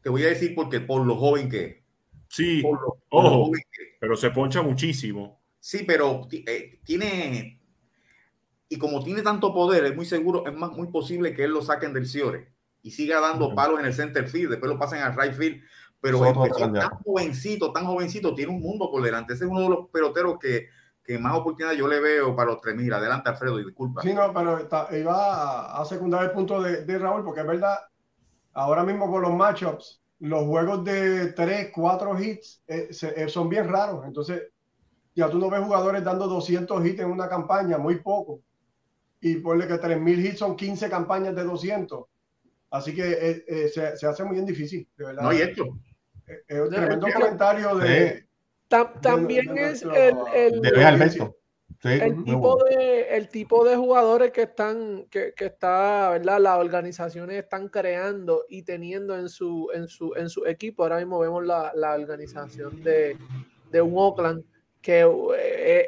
[0.01, 1.75] Te voy a decir porque por lo joven que es.
[2.29, 2.61] Sí,
[3.09, 3.51] ojo,
[3.99, 5.41] pero se poncha muchísimo.
[5.59, 7.59] Sí, pero eh, tiene,
[8.67, 11.61] y como tiene tanto poder, es muy seguro, es más muy posible que él lo
[11.61, 15.15] saquen del Ciore y siga dando palos en el center field, después lo pasen al
[15.17, 15.61] right field.
[15.99, 19.33] Pero es tan jovencito, tan jovencito, tiene un mundo por delante.
[19.33, 20.67] Ese es uno de los peloteros que,
[21.03, 22.93] que más oportunidad yo le veo para los 3000.
[22.93, 24.03] Adelante, Alfredo, y disculpa.
[24.03, 27.79] Sí, no, pero iba a, secundar el punto de, de, Raúl, porque es verdad,
[28.53, 33.67] ahora mismo con los matchups, los juegos de 3, 4 hits eh, eh, son bien
[33.67, 34.05] raros.
[34.05, 34.43] Entonces,
[35.15, 38.41] ya tú no ves jugadores dando 200 hits en una campaña, muy poco
[39.25, 42.05] y ponle que 3.000 hits son 15 campañas de 200.
[42.69, 45.23] Así que eh, eh, se, se, hace muy bien difícil, de verdad.
[45.23, 45.65] No, y esto.
[46.27, 48.27] Eh, es un tremendo comentario de...
[49.01, 55.45] también es el, el, el, tipo de, el tipo de jugadores que están, que, que,
[55.45, 56.39] está, ¿verdad?
[56.39, 60.83] Las organizaciones están creando y teniendo en su, en su, en su equipo.
[60.83, 63.17] Ahora mismo vemos la, la organización de,
[63.71, 64.43] de un Oakland
[64.83, 65.03] que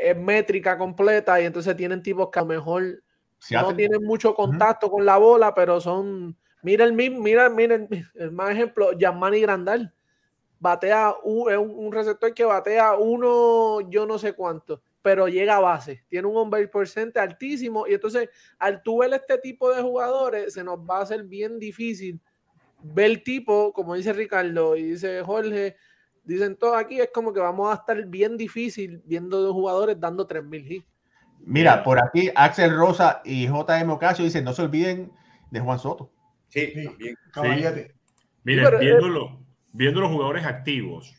[0.01, 3.03] es, métrica completa y entonces tienen tipos que a lo mejor
[3.51, 6.35] no tienen mucho contacto con la bola, pero son.
[6.63, 9.93] Mira el mismo, mira, miren el más ejemplo, Yamani Grandal.
[10.59, 16.03] Batea un, un, receptor que batea uno, yo no sé cuánto, pero llega a base.
[16.09, 17.85] Tiene un on base percent altísimo.
[17.87, 21.59] Y entonces, al tú ver este tipo de jugadores, se nos va a hacer bien
[21.59, 22.19] difícil
[22.81, 25.75] ver el tipo, como dice Ricardo y dice Jorge,
[26.23, 30.27] dicen todos aquí, es como que vamos a estar bien difícil viendo dos jugadores dando
[30.27, 30.87] 3000 hits.
[31.45, 35.11] Mira, por aquí Axel Rosa y JM Ocasio dicen, no se olviden
[35.51, 36.11] de Juan Soto.
[36.49, 36.73] Sí,
[37.33, 37.93] también.
[38.43, 38.97] Miren, eh,
[39.73, 41.15] viendo los jugadores activos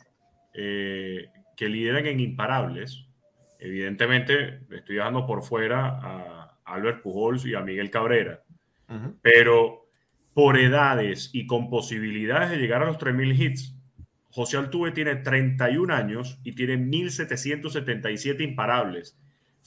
[0.54, 3.06] eh, que lideran en imparables,
[3.58, 8.42] evidentemente estoy dejando por fuera a Albert Pujols y a Miguel Cabrera,
[9.20, 9.88] pero
[10.32, 13.74] por edades y con posibilidades de llegar a los 3.000 hits,
[14.30, 19.18] José Altuve tiene 31 años y tiene 1.777 imparables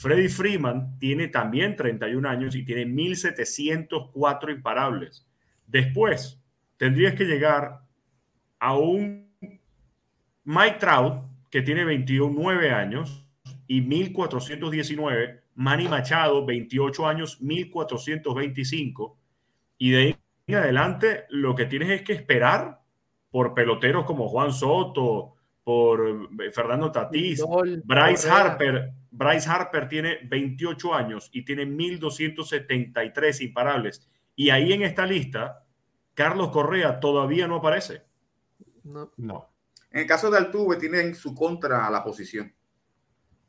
[0.01, 5.27] Freddy Freeman tiene también 31 años y tiene 1.704 imparables.
[5.67, 6.41] Después,
[6.77, 7.81] tendrías que llegar
[8.57, 9.29] a un
[10.43, 13.27] Mike Trout, que tiene 29 años
[13.67, 15.41] y 1.419.
[15.53, 19.17] Manny Machado, 28 años, 1.425.
[19.77, 20.15] Y de ahí
[20.47, 22.81] en adelante, lo que tienes es que esperar
[23.29, 27.43] por peloteros como Juan Soto, por eh, Fernando Tatís,
[27.83, 28.93] Bryce Harper.
[29.11, 34.07] Bryce Harper tiene 28 años y tiene 1.273 imparables.
[34.35, 35.65] Y ahí en esta lista,
[36.13, 38.03] Carlos Correa todavía no aparece.
[38.83, 39.11] No.
[39.17, 39.49] no.
[39.91, 42.53] En el caso de Altuve, tiene en su contra la posición.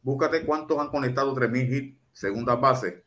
[0.03, 3.05] Búscate cuántos han conectado 3.000 hits, segunda base.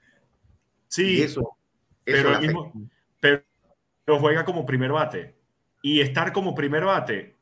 [0.88, 1.58] Sí, eso,
[2.06, 2.72] pero, mismo,
[3.20, 3.44] pero
[4.20, 5.36] juega como primer bate.
[5.82, 7.35] Y estar como primer bate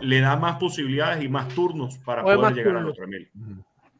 [0.00, 3.30] le da más posibilidades y más turnos para poder llegar a los 3000.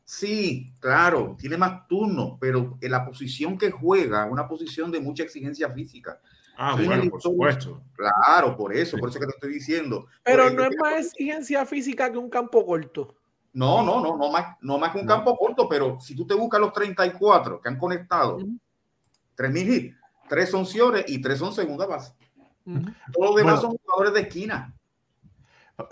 [0.04, 5.22] Sí, claro, tiene más turnos, pero en la posición que juega, una posición de mucha
[5.22, 6.20] exigencia física.
[6.56, 7.82] Ah, bueno, por supuesto.
[7.94, 10.06] Claro, por eso, por eso que te estoy diciendo.
[10.24, 13.16] Pero no es más exigencia física que un campo corto.
[13.52, 15.14] No, no, no, no más, no más que un No.
[15.14, 18.58] campo corto, pero si tú te buscas los 34 que han conectado, Ujú.
[19.36, 19.96] 3.000 hits,
[20.28, 22.12] 3 son Ciores y 3 son segunda base.
[22.66, 22.82] Ujú.
[23.12, 23.70] Todos los demás Bueno.
[23.70, 24.74] son jugadores de esquina.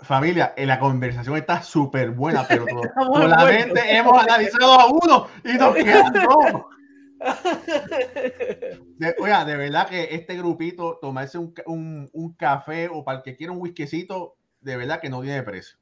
[0.01, 2.65] Familia, eh, la conversación está súper buena, pero
[3.13, 6.65] solamente hemos analizado a uno y nos quedan dos.
[8.97, 13.23] De, oiga, de verdad que este grupito, tomarse un, un- un café o para el
[13.23, 15.77] que quiera un whiskycito, de verdad que no tiene precio.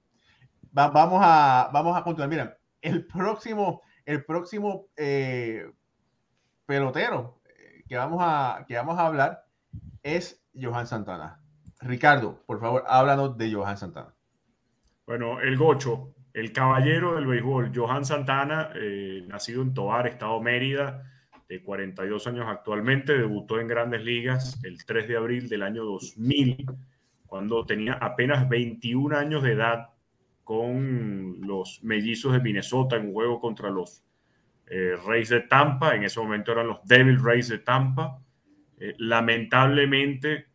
[0.78, 2.30] Va- vamos, a, vamos a continuar.
[2.30, 5.72] Mira, el próximo, el próximo eh,
[6.66, 9.46] pelotero eh, que vamos, a, que vamos a hablar
[10.04, 11.42] es Johan Santana.
[11.82, 14.14] Ricardo, por favor, háblanos de Johan Santana.
[15.06, 21.04] Bueno, el Gocho, el caballero del béisbol, Johan Santana, eh, nacido en Tobar, Estado Mérida,
[21.48, 26.66] de 42 años actualmente, debutó en grandes ligas el 3 de abril del año 2000,
[27.26, 29.90] cuando tenía apenas 21 años de edad
[30.44, 34.04] con los mellizos de Minnesota en un juego contra los
[34.68, 38.20] eh, Rays de Tampa, en ese momento eran los Devil Rays de Tampa.
[38.80, 40.48] Eh, lamentablemente,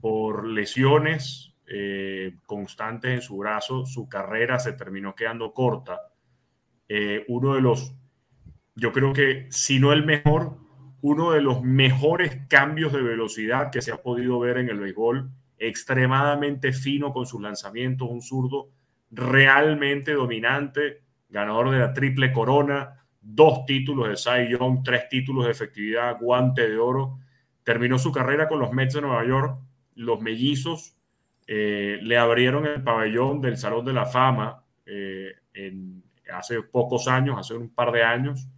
[0.00, 6.00] por lesiones eh, constantes en su brazo, su carrera se terminó quedando corta.
[6.88, 7.94] Eh, uno de los,
[8.74, 10.56] yo creo que si no el mejor,
[11.02, 15.30] uno de los mejores cambios de velocidad que se ha podido ver en el béisbol,
[15.58, 18.70] extremadamente fino con sus lanzamientos, un zurdo
[19.10, 25.52] realmente dominante, ganador de la triple corona, dos títulos de Cy Young, tres títulos de
[25.52, 27.18] efectividad, guante de oro.
[27.62, 29.58] Terminó su carrera con los Mets de Nueva York,
[30.00, 30.96] los mellizos
[31.46, 35.34] eh, le abrieron el pabellón del Salón de la Fama eh,
[36.32, 38.48] hace pocos años, hace un par de años,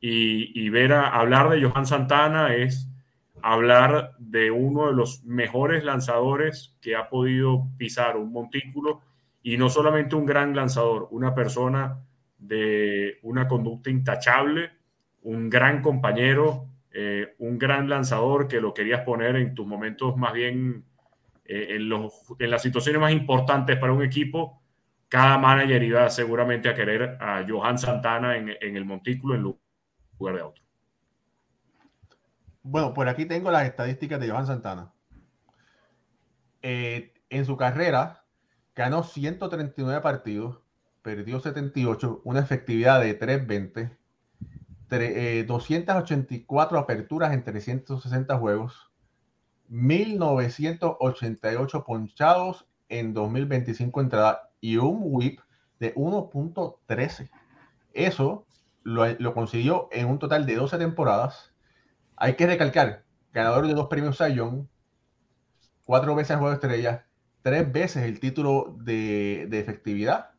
[0.00, 2.88] y, y ver a hablar de Johan Santana es
[3.42, 9.00] hablar de uno de los mejores lanzadores que ha podido pisar un montículo
[9.42, 11.98] y no solamente un gran lanzador, una persona
[12.38, 14.70] de una conducta intachable,
[15.22, 20.32] un gran compañero, eh, un gran lanzador que lo querías poner en tus momentos más
[20.32, 20.84] bien
[21.44, 24.62] eh, en, los, en, las situaciones más importantes para un equipo.
[25.08, 30.36] Cada manager iba seguramente a querer a Johan Santana en, en el montículo en lugar
[30.36, 30.64] de otro.
[32.62, 34.94] Bueno, por aquí tengo las estadísticas de Johan Santana.
[36.62, 38.24] Eh, en su carrera
[38.74, 40.60] ganó 139 partidos,
[41.02, 43.94] perdió 78, una efectividad de 320,
[44.90, 48.90] eh, 284 aperturas en 360 juegos,
[49.68, 55.40] 1988 ponchados en 2025 entradas y un whip
[55.80, 57.30] de 1.13.
[57.92, 58.46] Eso
[58.82, 61.52] lo, lo, consiguió en un total de 12 temporadas.
[62.16, 64.66] Hay que recalcar, ganador de dos premios Young,
[65.84, 67.02] cuatro veces el juego de estrellas,
[67.42, 70.30] tres veces el título de, de, efectividad,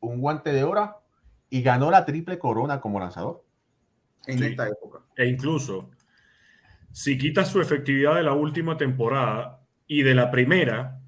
[0.00, 1.02] un guante de oro
[1.50, 3.43] y ganó la triple corona como lanzador.
[4.26, 4.44] En sí.
[4.46, 5.00] esta época.
[5.16, 5.90] E incluso,
[6.92, 11.00] si quitas su efectividad de la última temporada y de la primera,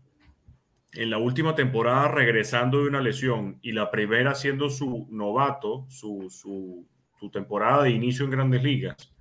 [0.92, 6.28] en la última temporada regresando de una lesión y la primera siendo su novato, su,
[6.30, 6.86] su,
[7.18, 9.14] su temporada de inicio en grandes ligas,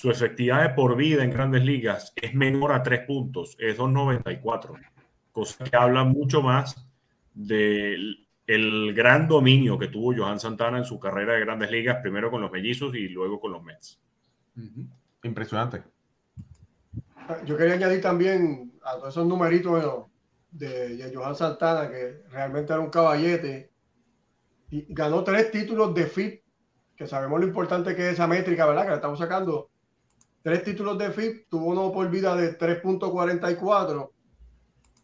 [0.00, 4.78] su efectividad de por vida en grandes ligas es menor a 3 puntos, es 2.94,
[5.30, 6.88] cosa que habla mucho más
[7.34, 12.32] del el gran dominio que tuvo Johan Santana en su carrera de grandes ligas, primero
[12.32, 14.00] con los mellizos y luego con los Mets.
[14.56, 14.88] Uh -huh.
[15.22, 15.84] Impresionante.
[17.46, 20.10] Yo quería añadir también a todos esos numeritos bueno,
[20.50, 23.70] de, de Johan Santana, que realmente era un caballete,
[24.70, 26.42] y ganó tres títulos de FIP,
[26.96, 28.82] que sabemos lo importante que es esa métrica, ¿verdad?
[28.82, 29.70] Que la estamos sacando.
[30.42, 34.10] Tres títulos de FIP, tuvo uno por vida de 3.44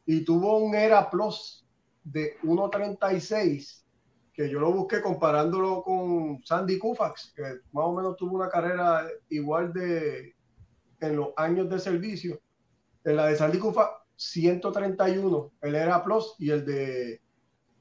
[0.07, 1.66] y tuvo un ERA Plus
[2.07, 3.85] de 1.36,
[4.33, 7.43] que yo lo busqué comparándolo con Sandy Koufax, que
[7.73, 10.35] más o menos tuvo una carrera igual de
[11.01, 12.41] en los años de servicio.
[13.05, 17.21] En la de Sandy Koufax, 131, el ERA Plus, y el de,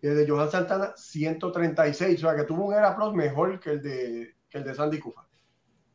[0.01, 2.23] el de Johan Santana, 136.
[2.23, 4.99] O sea, que tuvo un ERA Plus mejor que el de, que el de Sandy
[4.99, 5.27] Koufax.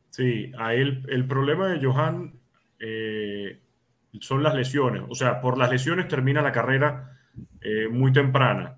[0.09, 2.39] Sí, a él, el problema de Johan
[2.79, 3.61] eh,
[4.19, 5.03] son las lesiones.
[5.09, 7.17] O sea, por las lesiones termina la carrera
[7.61, 8.77] eh, muy temprana,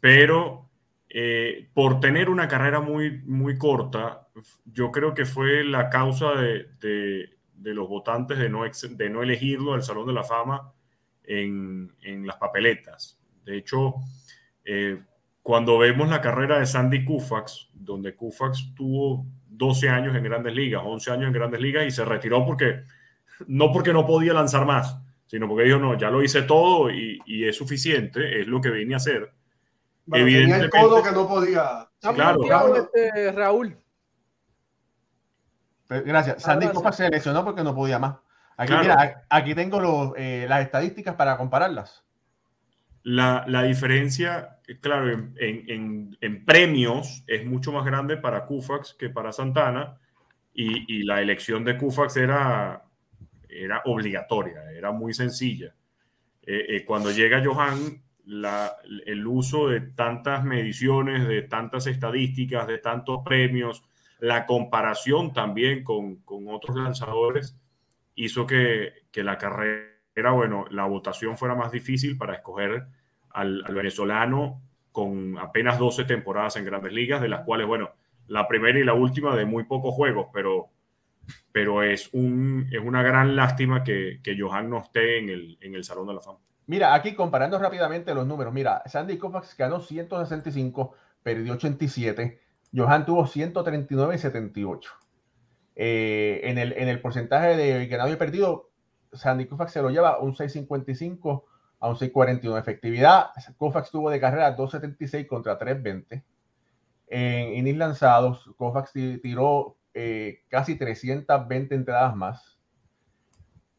[0.00, 0.68] pero
[1.08, 4.28] eh, por tener una carrera muy, muy corta,
[4.64, 9.74] yo creo que fue la causa de, de, los votantes de no, de no elegirlo
[9.74, 10.72] al Salón de la Fama
[11.24, 13.18] en, en las papeletas.
[13.44, 13.94] De hecho,
[14.64, 15.02] eh,
[15.42, 20.82] cuando vemos la carrera de Sandy Koufax, donde Koufax tuvo 12 años en grandes ligas,
[20.84, 22.82] 11 años en grandes ligas y se retiró porque
[23.46, 24.98] no porque no podía lanzar más,
[25.28, 28.70] sino porque dijo, no, ya lo hice todo y, y es suficiente, es lo que
[28.70, 29.30] vine a hacer.
[30.06, 31.88] Bueno, tenía el codo que no podía.
[32.00, 32.74] Claro.
[32.74, 33.76] Este, Raúl.
[35.88, 36.42] Gracias.
[36.42, 38.16] Sandy Koufax se lesionó porque no podía más.
[38.56, 38.82] Aquí, Claro.
[38.82, 42.04] mira, aquí tengo los, eh, las estadísticas para compararlas.
[43.04, 49.08] La, la diferencia, claro, en, en- en- premios es mucho más grande para Koufax que
[49.08, 49.98] para Santana
[50.52, 52.82] y, y la elección de Koufax era,
[53.48, 55.74] era obligatoria, era muy sencilla.
[56.42, 58.02] Eh, eh, cuando llega Johan,
[59.06, 63.84] el uso de tantas mediciones, de tantas estadísticas, de tantos premios,
[64.20, 67.56] la comparación también con, otros lanzadores
[68.14, 72.86] hizo que, que la carrera, bueno, la votación fuera más difícil para escoger
[73.30, 74.60] al, al venezolano
[74.92, 77.92] con apenas 12 temporadas en grandes ligas, de las cuales, bueno,
[78.26, 80.68] la primera y la última de muy pocos juegos, pero,
[81.52, 85.74] pero es, un, es una gran lástima que, que Johan no esté en el, en
[85.74, 86.38] el Salón de la Fama.
[86.66, 88.52] Mira, aquí comparando rápidamente los números.
[88.52, 92.40] Mira, Sandy Koufax ganó 165, perdió 87.
[92.74, 94.90] Johan tuvo 139 y 78.
[95.76, 98.70] Eh, en, el, en el porcentaje de ganado y perdido,
[99.12, 101.44] Sandy Koufax se lo lleva un 6.55
[101.80, 102.58] a un 6.41.
[102.58, 106.22] Efectividad, Koufax tuvo de carrera 2.76 contra 3.20.
[107.06, 112.56] En innings lanzados, Koufax ti- tiró eh, casi 320 entradas más.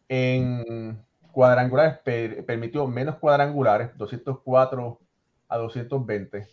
[0.09, 1.01] En
[1.32, 4.99] cuadrangulares per- permitió menos cuadrangulares, 204
[5.47, 6.45] a 220.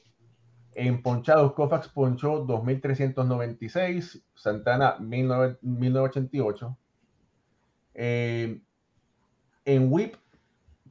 [0.76, 6.78] En ponchados, Koufax ponchó 2.396, Santana 19- 1988.
[7.94, 8.60] Eh,
[9.64, 10.14] en whip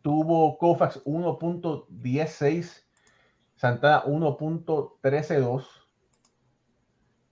[0.01, 2.84] tuvo Koufax 1.16,
[3.55, 5.65] Santana 1.132.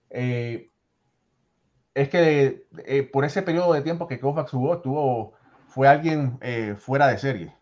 [0.08, 0.70] Eh,
[1.94, 5.34] es que eh, por ese periodo de tiempo que Koufax jugó, tuvo,
[5.68, 7.54] fue alguien eh, fuera de serie.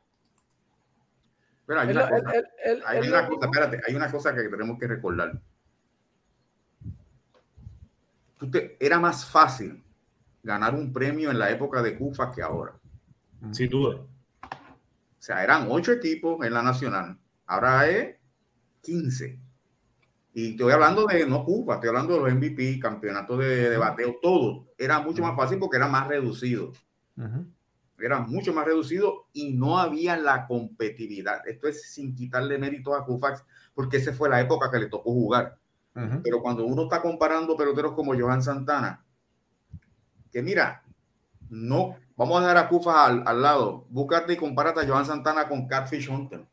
[1.67, 2.33] Pero hay una cosa,
[2.65, 5.41] él- hay una cosa, espérate, hay una cosa que tenemos que recordar.
[8.39, 9.83] Tú te- era más fácil
[10.43, 12.75] ganar un premio en la época de Cufa que ahora.
[13.53, 13.97] Sin duda.
[13.97, 17.17] O sea, eran ocho equipos en la nacional.
[17.47, 18.17] Ahora es
[18.83, 19.39] 15.
[20.35, 24.17] Y estoy hablando de no Cuba, estoy hablando de los MVP, campeonatos de, de bateo,
[24.23, 24.69] todo.
[24.79, 26.73] Era mucho más fácil porque era más reducido.
[27.99, 31.47] Era mucho más reducido y no había la competitividad.
[31.47, 35.13] Esto es sin quitarle mérito a Kufax, porque esa fue la época que le tocó
[35.13, 35.59] jugar.
[36.25, 39.05] Pero cuando uno está comparando peloteros como Johan Santana,
[40.33, 40.83] que mira,
[41.51, 43.85] no, vamos a dejar a Kufa al, al lado.
[43.91, 46.47] Búscate y compárate a Johan Santana con Catfish Hunter.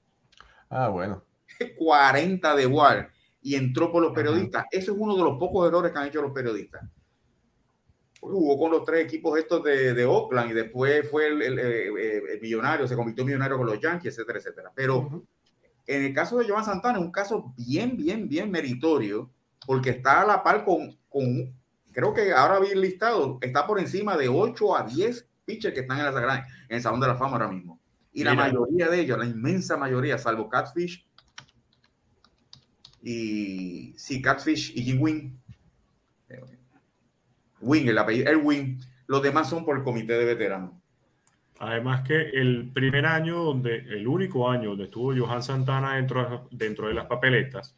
[0.69, 1.23] Ah, bueno.
[1.77, 3.09] 40 de igual
[3.41, 4.65] y entró por los periodistas.
[4.71, 6.81] Ese es uno de los pocos errores que han hecho los periodistas.
[8.19, 11.59] Porque jugó con los tres equipos estos de, de Oakland y después fue el, el,
[11.59, 14.71] eh, el millonario, se convirtió en millonario con los Yankees, etcétera, etcétera.
[14.75, 15.23] Pero
[15.87, 19.31] en el caso de Joan Santana es un caso bien, bien, bien meritorio
[19.65, 21.53] porque está a la par con, con
[21.91, 25.81] creo que ahora vi el listado, está por encima de 8 a 10 pitchers que
[25.81, 27.79] están en, la en el Salón de la Fama ahora mismo.
[28.11, 28.45] Y la Mira.
[28.45, 31.05] mayoría de ellos, la inmensa mayoría, salvo Catfish
[33.01, 35.31] y sí, Catfish y Jim Wing,
[36.29, 36.41] eh,
[37.61, 40.71] Wing, el apellido, el Wing, los demás son por el comité de veteranos.
[41.59, 46.87] Además que el primer año, donde el único año donde estuvo Johan Santana dentro, dentro
[46.87, 47.75] de las papeletas,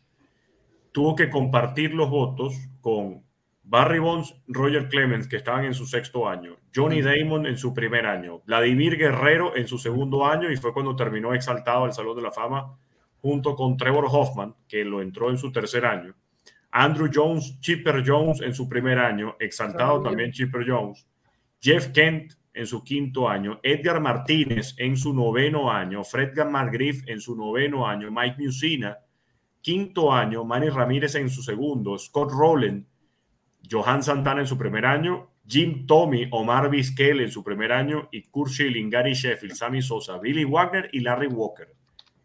[0.92, 3.24] tuvo que compartir los votos con
[3.64, 8.06] Barry Bonds, Roger Clemens, que estaban en su sexto año, Johnny Damon en su primer
[8.06, 12.22] año, Vladimir Guerrero en su segundo año y fue cuando terminó exaltado al Salón de
[12.22, 12.78] la Fama
[13.22, 16.16] junto con Trevor Hoffman, que lo entró en su tercer año,
[16.72, 20.32] Andrew Jones, Chipper Jones en su primer año, exaltado También.
[20.32, 21.06] Chipper Jones,
[21.60, 27.20] Jeff Kent en su quinto año, Edgar Martínez en su noveno año, Fred McGriff en
[27.20, 28.98] su noveno año, Mike Musina,
[29.62, 32.86] quinto año, Manny Ramírez en su segundo, Scott Rowland,
[33.70, 38.24] Johan Santana en su primer año, Jim Tomey, Omar Vizquel en su primer año y
[38.24, 41.74] Kurt Schilling, Gary Sheffield, Sammy Sosa, Billy Wagner y Larry Walker.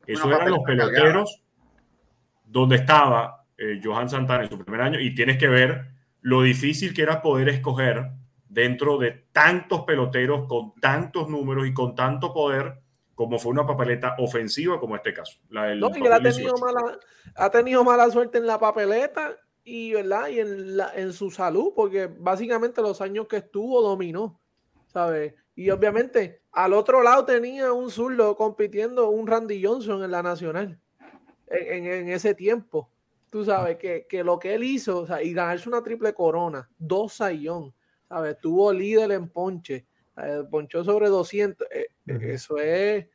[0.09, 1.43] Una eran los peloteros
[2.45, 5.89] donde estaba eh, Johan Santana en su primer año y tienes que ver
[6.21, 8.11] lo difícil que era poder escoger
[8.49, 12.81] dentro de tantos peloteros con tantos números y con tanto poder
[13.15, 15.39] como fue una papeleta ofensiva como este caso.
[15.49, 16.37] La del No, y él ha 2018.
[16.37, 16.99] tenido mala,
[17.35, 19.35] ha tenido mala suerte en la papeleta
[19.65, 20.29] y, ¿verdad?
[20.29, 24.39] y en, la, en su salud, porque básicamente los años que estuvo dominó,
[24.87, 25.35] ¿sabes?
[25.57, 30.79] Y obviamente al otro lado tenía un zurdo compitiendo, un Randy Johnson en la nacional,
[31.49, 32.91] en, en- en ese tiempo.
[33.31, 36.71] Tú sabes que, que lo que él hizo, o sea, y ganarse una triple corona,
[36.79, 37.75] dos sayón,
[38.09, 38.39] ¿sabes?
[38.41, 39.87] Tuvo líder en ponche,
[40.19, 41.67] Eh, ponchó sobre 200.
[41.71, 43.07] Eh, eso es,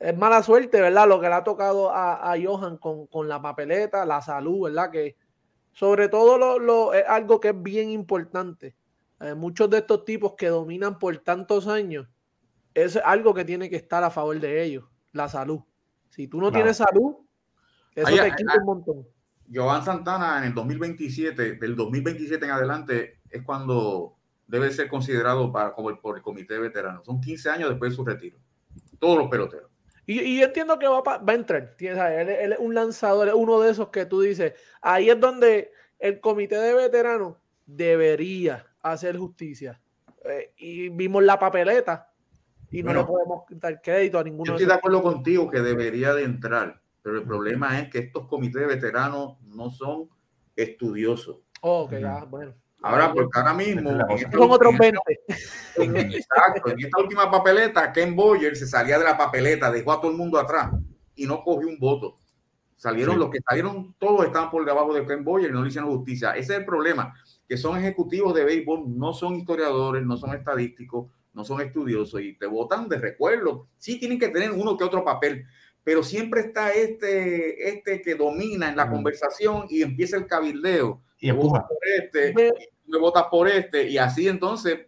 [0.00, 1.06] es mala suerte, ¿verdad?
[1.08, 4.90] Lo que le ha tocado a, a Johan con, con, la papeleta, la salud, ¿verdad?
[4.90, 5.16] Que
[5.72, 8.74] sobre todo lo, lo es algo que es bien importante.
[9.20, 12.06] Eh, muchos de estos tipos que dominan por tantos años,
[12.74, 15.60] es algo que tiene que estar a favor de ellos, la salud.
[16.10, 17.16] Si tú no tienes salud,
[17.94, 19.06] eso te quita un montón.
[19.52, 25.72] Joan Santana en el 2027, del 2027 en adelante, es cuando debe ser considerado para,
[25.72, 27.06] como el, por el comité de veteranos.
[27.06, 28.38] Son 15 años después de su retiro.
[28.98, 29.70] Todos los peloteros.
[30.04, 31.74] Y, y yo entiendo que va, va a entrar.
[31.78, 34.52] Él, él, es un lanzador, es uno de esos que tú dices.
[34.82, 37.36] Ahí es donde el comité de veteranos
[37.66, 39.80] debería hacer justicia.
[40.24, 42.10] Eh, y vimos la papeleta
[42.70, 44.44] y no le podemos dar crédito a ninguno.
[44.44, 47.98] Yo estoy de, de acuerdo contigo que debería de entrar, pero el problema es que
[47.98, 50.08] estos comités de veteranos no son
[50.56, 51.38] estudiosos.
[51.60, 52.54] Oh, ok, ah, bueno.
[52.82, 53.90] Ahora, porque ahora mismo.
[53.90, 54.98] Son otros 20.
[56.16, 56.70] exacto.
[56.70, 60.16] En esta última papeleta, Ken Boyer se salía de la papeleta, dejó a todo el
[60.16, 60.70] mundo atrás
[61.14, 62.18] y no cogió un voto.
[62.76, 63.20] Salieron sí.
[63.20, 66.32] los que salieron, todos estaban por debajo de Ken Boyer y no le hicieron justicia.
[66.32, 67.14] Ese es el problema,
[67.48, 72.32] que son ejecutivos de béisbol, no son historiadores, no son estadísticos, no son estudiosos y
[72.34, 73.68] te votan de recuerdo.
[73.78, 75.46] Sí tienen que tener uno que otro papel,
[75.84, 81.02] pero siempre está este, este que domina en la conversación y empieza el cabildeo.
[81.18, 81.66] Y empuja.
[81.66, 82.34] Por este,
[82.86, 84.86] me votas por este, y así entonces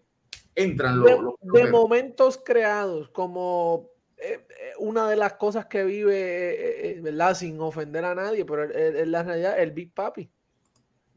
[0.54, 1.06] entran los.
[1.06, 4.44] De, los de momentos creados, como eh,
[4.78, 7.34] una de las cosas que vive, eh, ¿verdad?
[7.34, 10.30] Sin ofender a nadie, pero en la realidad, el Big Papi.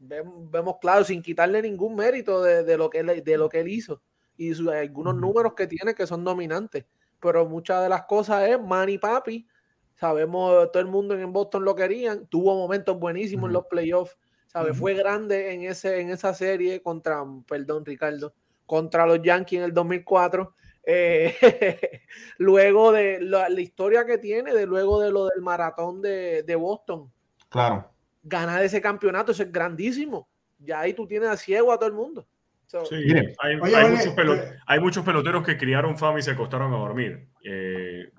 [0.04, 3.60] Vemos, vemos claro, sin quitarle ningún mérito de, de, lo, que él, de lo que
[3.60, 4.02] él hizo
[4.36, 6.84] y su, algunos números que tiene que son dominantes,
[7.20, 9.46] pero muchas de las cosas es Manny Papi.
[9.94, 13.50] Sabemos, todo el mundo en Boston lo querían, tuvo momentos buenísimos uh -huh.
[13.50, 14.70] en los playoffs, ¿sabe?
[14.70, 14.78] Uh -huh.
[14.78, 18.34] Fue grande en, ese, en esa serie contra, perdón, Ricardo,
[18.66, 20.54] contra los Yankees en el 2004.
[20.84, 21.34] Eh,
[22.38, 26.56] luego de la, la, historia que tiene, de luego de lo del maratón de, de
[26.56, 27.12] Boston.
[27.48, 27.91] Claro.
[28.22, 30.28] Ganar ese campeonato, eso es grandísimo.
[30.58, 32.26] Ya ahí tú tienes a ciego a todo el mundo.
[32.66, 36.20] So, sí, hay, oye, hay, oye, muchos pelot eh, hay, muchos peloteros que criaron fama
[36.20, 37.28] y se acostaron a dormir.
[37.44, 38.10] Eh,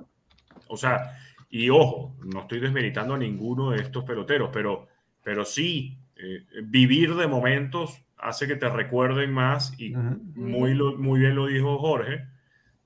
[0.68, 1.18] o sea,
[1.50, 4.88] y ojo, no estoy desmeritando a ninguno de estos peloteros, pero,
[5.24, 10.36] pero sí, eh, vivir de momentos hace que te recuerden más, y uh -huh.
[10.36, 12.26] muy, lo, muy bien lo dijo Jorge,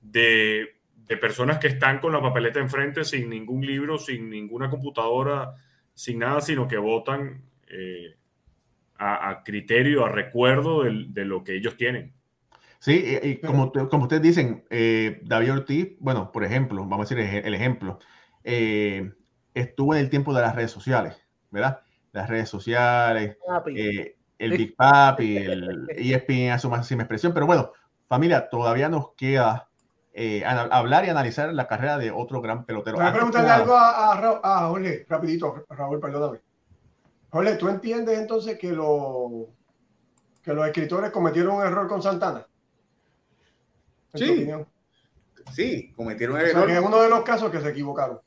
[0.00, 5.54] de, de, personas que están con la papeleta enfrente sin ningún libro, sin ninguna computadora,
[5.98, 8.14] sin nada, sino que votan eh,
[8.98, 12.14] a, a, criterio, a recuerdo de, de, lo que ellos tienen.
[12.78, 17.16] Sí, y, y como, como ustedes dicen, eh, David Ortiz, bueno, por ejemplo, vamos a
[17.16, 17.98] decir el ejemplo,
[18.44, 19.10] eh,
[19.54, 21.16] estuvo en el tiempo de las redes sociales,
[21.50, 21.80] ¿verdad?
[22.12, 23.36] Las redes sociales,
[23.74, 27.72] eh, el Big Papi, el ESPN a su máxima expresión, pero bueno,
[28.06, 29.67] familia, todavía nos queda
[30.12, 32.96] eh, hablar y analizar la carrera de otro gran pelotero.
[32.96, 36.40] Voy a preguntarle algo a, a, a Jorge, rapidito, Raúl, perdóname.
[37.30, 39.48] Jorge, ¿tú entiendes entonces que, lo,
[40.42, 42.46] que los escritores cometieron un error con Santana?
[44.14, 44.48] Sí.
[45.52, 46.64] Sí, cometieron el error.
[46.64, 48.20] O sea, es uno de los casos que se equivocaron.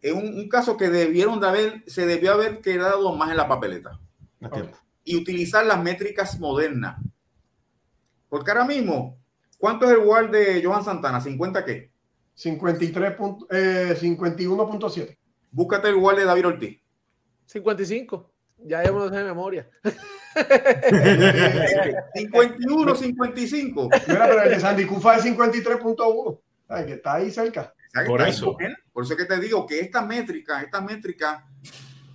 [0.00, 3.48] Es un, un, caso que debieron de haber, se debió haber quedado más en la
[3.48, 3.98] papeleta.
[4.42, 4.70] Okay.
[5.04, 6.96] Y utilizar las métricas modernas.
[8.28, 9.16] Porque ahora mismo,
[9.64, 11.22] ¿cuánto es el WAR de Johan Santana?
[11.22, 11.90] ¿50 qué?
[12.34, 13.14] 53
[13.50, 15.16] eh, 51.7.
[15.50, 16.78] Búscate el WAR de David Ortiz.
[17.46, 18.30] 55.
[18.58, 19.66] Ya hemos de memoria.
[22.14, 23.88] 51, 55.
[24.06, 26.40] Mira, pero el de Sandy Cufa es 53.1.
[26.84, 27.72] Que está ahí cerca.
[28.06, 28.54] Por eso.
[28.92, 31.42] Por eso que te digo que estas métricas, estas métricas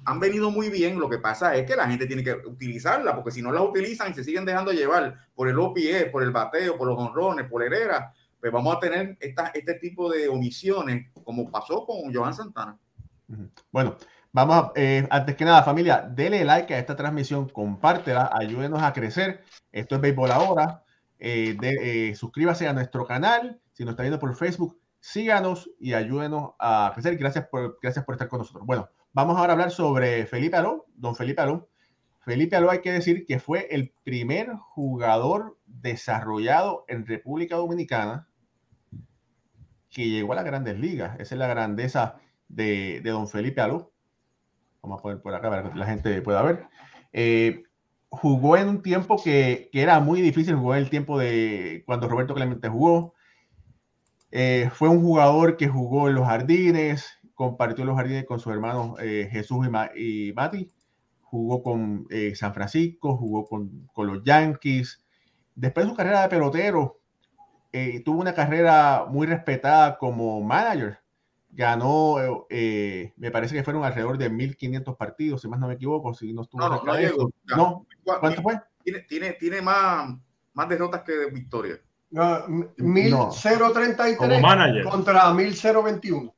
[0.09, 0.99] han venido muy bien.
[0.99, 4.11] Lo que pasa es que la gente tiene que utilizarlas, porque si no las utilizan
[4.11, 7.63] y se siguen dejando llevar por el OPE, por el bateo, por los honrones, por
[7.63, 12.77] Herrera, pues vamos a tener esta, este tipo de omisiones, como pasó con Joan Santana.
[13.71, 13.97] Bueno,
[14.31, 18.93] vamos, a, eh, antes que nada, familia, dele like a esta transmisión, compártela, ayúdenos a
[18.93, 19.43] crecer.
[19.71, 20.83] Esto es Béisbol Ahora.
[21.19, 23.61] Eh, eh, suscríbase a nuestro canal.
[23.73, 27.15] Si nos está viendo por Facebook, síganos y ayúdenos a crecer.
[27.17, 28.65] Gracias por, gracias por estar con nosotros.
[28.65, 31.69] Bueno, vamos ahora a hablar sobre Felipe Aló, don Felipe Aló.
[32.19, 38.27] Felipe Aló hay que decir que fue el primer jugador desarrollado en República Dominicana
[39.89, 41.19] que llegó a las grandes ligas.
[41.19, 43.91] Esa es la grandeza de, don Felipe Aló.
[44.81, 46.67] Vamos a poner por acá para que la gente pueda ver.
[47.11, 47.63] Eh,
[48.09, 52.07] jugó en un tiempo que, que, era muy difícil, jugó en el tiempo de cuando
[52.07, 53.13] Roberto Clemente jugó.
[54.31, 58.99] Eh, fue un jugador que jugó en los jardines, compartió los jardines con sus hermanos
[58.99, 60.69] eh, Jesús y, Ma y, Mati,
[61.21, 65.01] jugó con eh, San Francisco, jugó con, con, los Yankees.
[65.55, 66.99] Después de su carrera de pelotero,
[67.71, 70.99] eh, tuvo una carrera muy respetada como manager.
[71.49, 72.17] Ganó,
[72.49, 76.33] eh, me parece que fueron alrededor de 1.500 partidos, si más no me equivoco, si
[76.33, 77.31] no estuvo No, no, no llegó.
[77.55, 78.59] No, ¿Cuál- ¿cuánto fue?
[78.83, 80.13] Tiene, tiene, tiene más,
[80.53, 81.79] más derrotas que victorias.
[82.11, 82.43] No,
[82.75, 84.83] 1033 Como manager.
[84.83, 86.35] contra 1021.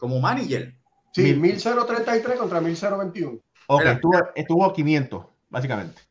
[0.00, 0.74] Como manager.
[1.12, 3.38] Sí, Mil- 1033 contra 1021.
[3.68, 6.02] Ok, Mira, estuvo, estuvo 500, básicamente.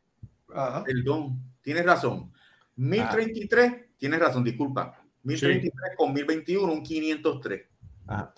[0.54, 0.82] Ajá.
[0.84, 2.32] Perdón, tienes razón.
[2.76, 4.98] 1033, tienes razón, disculpa.
[5.24, 7.62] 1033 con 1021, un 503.
[8.06, 8.32] Ajá.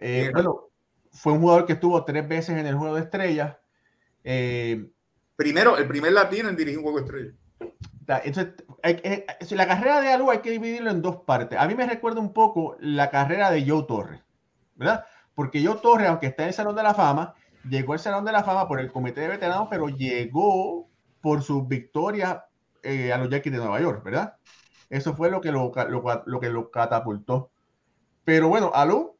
[0.00, 0.68] Eh, bueno,
[1.12, 3.56] fue un jugador que estuvo tres veces en el juego de estrellas.
[4.24, 4.88] Eh,
[5.36, 7.32] Primero, el primer latino en dirigir un juego estrella.
[8.06, 11.58] Ta- Entonces, eh, la carrera de Alú hay que dividirlo en dos partes.
[11.58, 14.20] A mí me recuerda un poco la carrera de Joe Torres,
[14.74, 15.04] ¿verdad?
[15.34, 17.34] Porque Joe Torres, aunque está en el Salón de la Fama,
[17.68, 20.88] llegó al Salón de la Fama por el Comité de Veteranos, pero llegó
[21.20, 22.38] por sus victorias
[22.82, 24.36] eh, a los Yankees de Nueva York, ¿verdad?
[24.90, 25.72] Eso fue lo que lo,
[26.26, 27.50] lo que lo catapultó.
[28.24, 29.16] Pero bueno, Alú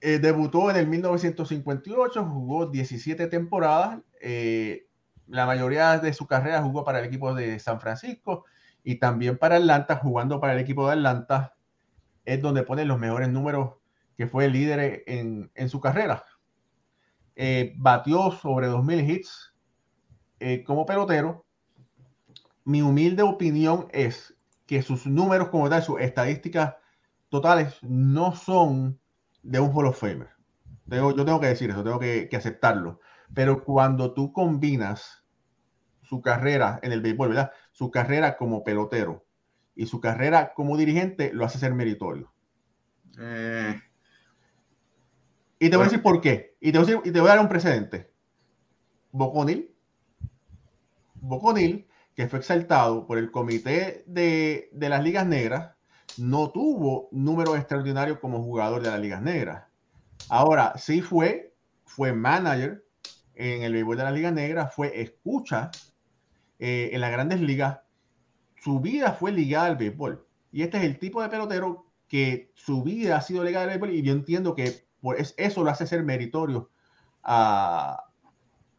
[0.00, 4.00] eh, debutó en el 1958, jugó 17 temporadas.
[4.20, 4.86] eh,
[5.28, 8.44] la mayoría de su carrera jugó para el equipo de San Francisco
[8.84, 11.54] y también para Atlanta, jugando para el equipo de Atlanta,
[12.24, 13.74] es donde pone los mejores números
[14.22, 16.24] que fue el líder en, en su carrera.
[17.34, 19.52] Eh, batió sobre 2.000 hits
[20.40, 21.46] eh, como pelotero.
[22.64, 24.34] Mi humilde opinión es
[24.66, 26.74] que sus números como tal, sus estadísticas
[27.28, 29.00] totales no son
[29.42, 30.30] de un Hall of Famer.
[30.88, 33.00] Tengo- yo tengo que decir eso, tengo que, que aceptarlo.
[33.34, 35.24] Pero cuando tú combinas
[36.02, 37.52] su carrera en el béisbol, ¿verdad?
[37.72, 39.26] Su carrera como pelotero
[39.74, 42.32] y su carrera como dirigente, lo hace ser meritorio.
[43.18, 43.80] Eh,
[45.62, 46.56] Y te voy a decir por qué.
[46.60, 48.10] Y te voy a, decir- y te voy a dar un precedente.
[49.12, 49.72] Boconil.
[51.14, 51.86] Boconil,
[52.16, 55.76] que fue exaltado por el comité de, de las ligas negras,
[56.18, 59.64] no tuvo números extraordinarios como jugador de las ligas negras.
[60.28, 61.54] Ahora, sí fue,
[61.84, 62.84] fue manager
[63.36, 65.70] en el béisbol de las ligas negras, fue escucha
[66.58, 67.78] eh, en las grandes ligas.
[68.56, 70.26] Su vida fue ligada al béisbol.
[70.50, 73.94] Y este es el tipo de pelotero que su vida ha sido ligada al béisbol
[73.94, 76.70] y yo entiendo que por es- eso lo hace ser meritorio
[77.22, 78.02] a,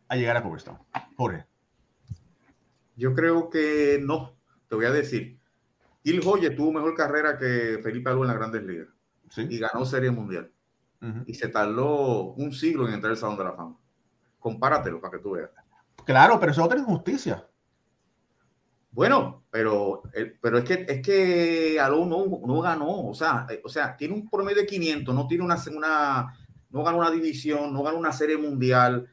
[0.07, 0.79] a llegar a Cooperstown.
[1.15, 1.45] Jorge.
[2.95, 4.33] yo creo que no.
[4.67, 5.39] Te voy a decir.
[6.03, 8.87] Gil Hoyer tuvo mejor carrera que Felipe Alú en las grandes ligas
[9.29, 9.47] ¿sí?
[9.49, 10.51] y ganó Serie Mundial.
[11.25, 13.75] Y se tardó un siglo en entrar al Salón de la Fama.
[14.39, 15.49] Compáratelo para que tú veas.
[16.05, 17.45] Claro, pero eso es otra injusticia.
[18.93, 23.61] Bueno, pero, el- pero es que es que Alou no, no ganó, o sea, eh,
[23.63, 26.37] o sea, tiene un promedio de 500, no tiene una, una
[26.69, 29.07] no ganó una división, no ganó una serie mundial.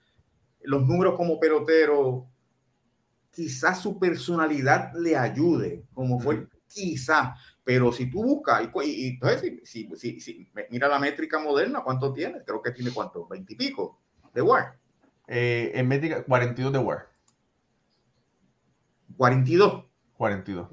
[0.63, 2.29] Los números como pelotero,
[3.31, 9.89] quizás su personalidad le ayude, como fue, quizás, pero si tú buscas, y, entonces, si,
[9.97, 12.43] si- si- si- mira la métrica moderna, ¿cuánto tiene?
[12.45, 13.99] Creo que tiene cuánto, 20 y pico
[14.35, 14.79] de WAR,
[15.33, 17.10] Eh, en métrica, 42 de WAR.
[19.21, 19.85] 42.
[20.17, 20.69] 42.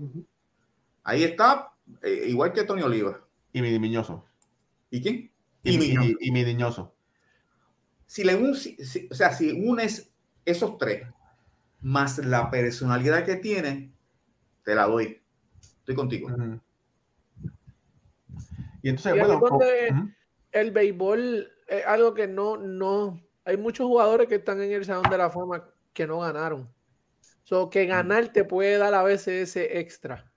[1.03, 3.19] Ahí está, eh, igual que Tony Oliva.
[3.51, 4.23] Y mi Miñoso.
[4.89, 5.29] ¿Y quién?
[5.63, 6.95] Y, Y mi- y- y mi Niñoso.
[8.05, 10.09] si le un, si- si- o sea, si unes
[10.45, 11.05] esos tres
[11.81, 13.91] más la personalidad que tiene,
[14.63, 15.21] te la doy.
[15.79, 16.29] Estoy contigo.
[18.81, 20.09] Y entonces, Y bueno, ujú.
[20.53, 25.09] el béisbol es algo que no, no, hay muchos jugadores que están en el Salón
[25.11, 26.69] de la Fama que no ganaron.
[27.43, 30.31] So, que ganar te puede dar a veces ese extra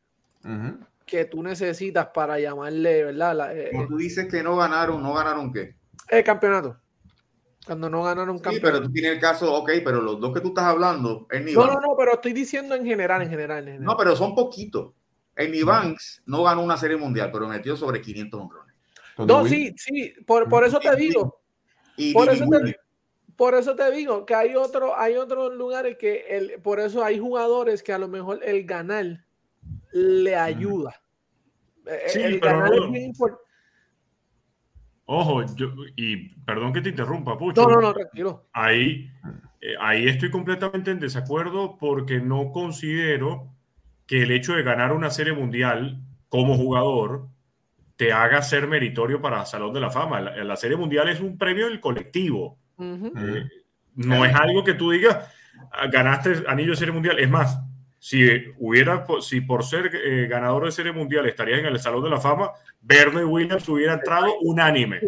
[1.06, 3.34] que tú necesitas para llamarle, ¿verdad?
[3.36, 5.76] La- eh, Como tú dices que no ganaron, no ganaron qué.
[6.08, 6.78] el campeonato.
[7.66, 8.72] Cuando no ganaron Sí, campeonato.
[8.78, 11.60] pero tú tienes el caso, ok, pero los dos que tú estás hablando, Ernie no,
[11.62, 11.74] Banks.
[11.74, 13.58] no, no, pero estoy diciendo en general, en general.
[13.58, 13.84] en general.
[13.84, 14.92] No, pero son poquitos.
[15.36, 18.74] Ernie Banks no ganó una serie mundial, pero metió sobre 500 honrones.
[19.16, 21.40] Tony No, sí, sí, por, por eso te digo,
[21.96, 22.76] Y Por eso te- Williams.
[23.40, 27.18] Por eso te digo que hay otro, hay otros lugares que el, por eso hay
[27.18, 29.24] jugadores que a lo mejor el ganar
[29.92, 31.00] le ayuda.
[31.86, 33.42] Eh, Sí, el pero ganar es bien importante.
[35.06, 37.62] Ojo, yo, y perdón que te interrumpa, Pucho.
[37.62, 38.46] No, no, no, tranquilo.
[38.52, 39.10] Ahí,
[39.62, 43.54] eh, ahí estoy completamente en desacuerdo porque no considero
[44.04, 47.28] que el hecho de ganar una serie mundial como jugador
[47.96, 50.20] te haga ser meritorio para Salón de la Fama.
[50.20, 52.58] La, la serie mundial es un premio del colectivo.
[52.80, 53.44] Eh,
[53.96, 55.28] no es algo que tú digas,
[55.72, 57.18] "Ah, ganaste anillo de serie mundial.
[57.18, 57.58] Es más,
[57.98, 58.26] si
[58.58, 62.20] hubiera, si por ser eh, ganador de serie mundial estarías en el Salón de la
[62.20, 62.50] Fama,
[62.80, 65.00] Verne Williams hubiera entrado unánime.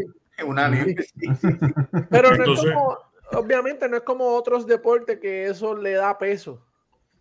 [0.45, 1.49] Una sí, sí, sí.
[2.11, 2.99] Pero no Entonces- es como,
[3.33, 6.65] obviamente no es como otros deportes que eso le da peso.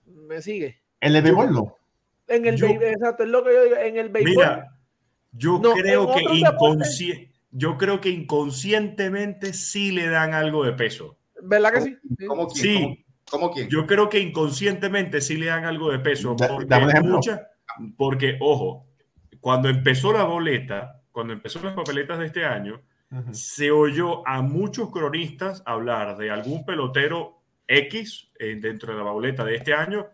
[0.07, 0.81] ¿Me sigue?
[0.99, 1.77] El de béisbol no.
[2.27, 3.75] En el Yo- exacto, es lo que yo digo.
[3.77, 4.33] En el béisbol.
[4.35, 4.67] Mira,
[5.33, 10.63] yo No, creo que otros deportes- inconsci- yo creo que inconscientemente sí le dan algo
[10.63, 11.17] de peso.
[11.43, 11.97] ¿Verdad que sí?
[12.17, 12.25] Sí.
[12.25, 12.63] ¿Cómo quién?
[12.63, 13.05] Sí.
[13.29, 13.69] ¿Cómo, cómo quién?
[13.69, 16.35] Yo creo que inconscientemente sí le dan algo de peso.
[16.35, 17.15] Porque, dame un ejemplo.
[17.15, 17.47] mucha-
[17.97, 18.85] porque, ojo,
[19.39, 22.81] cuando empezó la boleta, cuando empezó las papeletas de este año,
[23.11, 23.33] Ujú.
[23.33, 29.43] se oyó a muchos cronistas hablar de algún pelotero X eh, dentro de la boleta
[29.43, 30.07] de este año.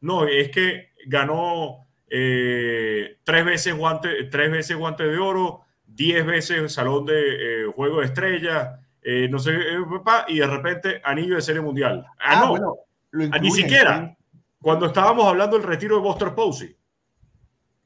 [0.00, 5.62] No, es que ganó eh, tres, veces guante, tres veces guante de oro,
[5.94, 10.46] diez veces salón de eh, juego de estrellas, eh, no sé, eh, papá, y de
[10.46, 12.04] repente anillo de serie mundial.
[12.18, 12.76] Ah, no, bueno,
[13.10, 14.16] lo Ah, ni siquiera.
[14.16, 14.38] sí.
[14.60, 16.76] Cuando estábamos hablando del retiro de Buster Posey,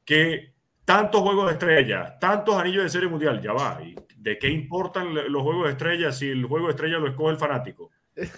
[0.04, 0.52] que
[0.84, 3.80] tantos juegos de estrella, tantos anillos de serie mundial, ya va.
[3.82, 7.32] ¿Y ¿De qué importan los juegos de estrella si el juego de estrella lo escoge
[7.32, 7.90] el fanático?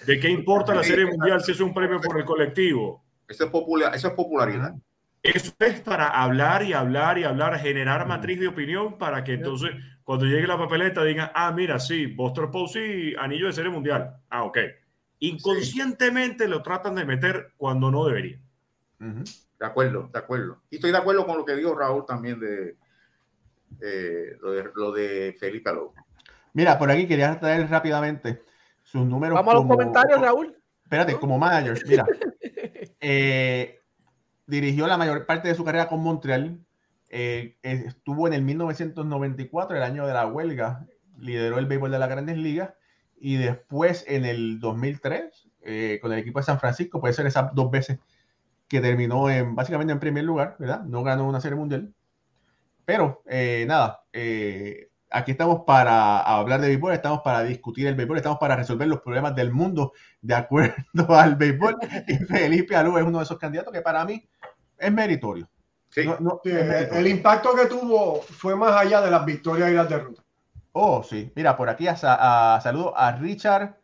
[0.06, 3.04] ¿De qué importa la serie mundial si es un premio por el colectivo?
[3.26, 4.74] Eso es, popular, eso es popularidad.
[5.22, 9.72] Eso es para hablar y hablar y hablar, generar matriz de opinión para que entonces
[10.04, 14.16] cuando llegue la papeleta digan, ah, mira, sí, Buster Posey, anillo de serie mundial.
[14.30, 14.58] Ah, ok.
[15.20, 18.38] Inconscientemente lo tratan de meter cuando no debería.
[18.98, 20.62] De acuerdo, de acuerdo.
[20.70, 22.76] Y estoy de acuerdo con lo que dijo Raúl también de,
[23.80, 25.92] eh, lo, de lo de Felipe Alou.
[26.52, 28.42] Mira, por aquí quería traer rápidamente
[28.82, 29.34] sus números.
[29.34, 30.56] Vamos a los comentarios, Raúl.
[30.84, 32.06] Espérate, como manager, mira.
[33.00, 33.80] eh,
[34.48, 36.60] dirigió la mayor parte de su carrera con Montreal.
[37.10, 40.86] eh, estuvo en el 1994, el año de la huelga.
[41.18, 42.74] Lideró el béisbol de las grandes ligas.
[43.20, 47.54] Y después, en el 2003, eh, con el equipo de San Francisco, puede ser esas
[47.54, 48.00] dos veces
[48.68, 50.82] que terminó en, básicamente en primer lugar, ¿verdad?
[50.84, 51.94] No ganó una serie mundial.
[52.84, 58.16] Pero, eh, nada, eh, aquí estamos para hablar de béisbol, estamos para discutir el béisbol,
[58.16, 59.92] estamos para resolver los problemas del mundo
[60.22, 60.74] de acuerdo
[61.10, 61.76] al béisbol.
[62.06, 64.26] Y Felipe Alú es uno de esos candidatos que para mí
[64.78, 65.48] es meritorio.
[65.90, 66.04] Sí.
[66.06, 67.00] No- no- Sí, es el, meritorio.
[67.00, 70.24] el impacto que tuvo fue más allá de las victorias y las derrotas.
[70.72, 71.32] Oh, sí.
[71.34, 73.76] Mira, por aquí a, sa- a- saludo a Richard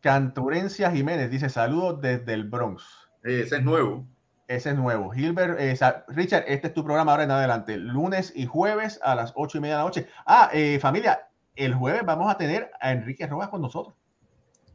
[0.00, 1.30] Canturencia Jiménez.
[1.30, 2.84] Dice saludos desde el Bronx.
[3.24, 4.06] Eh, ese es nuevo.
[4.48, 5.10] Ese es nuevo.
[5.10, 5.76] Gilbert, eh,
[6.08, 7.76] Richard, este es tu programa ahora en adelante.
[7.76, 10.08] Lunes y jueves a las ocho y media de la noche.
[10.24, 13.96] Ah, eh, familia, el jueves vamos a tener a Enrique Rojas con nosotros.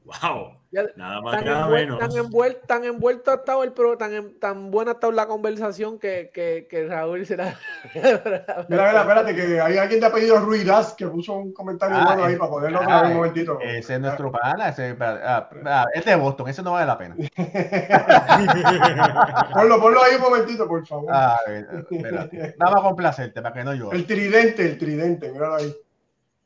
[0.04, 0.58] ¡Wow!
[0.72, 1.99] Ya- Nada más, Tan, nada envuel- menos.
[1.99, 5.99] tan, envuel- tan envuelto ha estado el pro, tan, tan buena ha estado la conversación
[5.99, 7.58] que, que, que Raúl será.
[7.93, 12.24] Mira, mira, espérate, que hay alguien de apellido Ruidas que puso un comentario Ah, bueno
[12.24, 13.60] ahí eh, para ponerlo ah, vez un eh, momentito.
[13.62, 14.70] Ese es nuestro pana.
[14.70, 16.47] Ese, ah, ah, es de Boston.
[16.47, 17.16] Ese no vale la pena.
[19.54, 21.10] ponlo, ponlo ahí un momentito, por favor.
[21.12, 22.56] Ah, eh, espérate.
[22.58, 23.99] Vamos a complacerte para que no llores.
[23.99, 25.76] El tridente, el tridente, míralo ahí.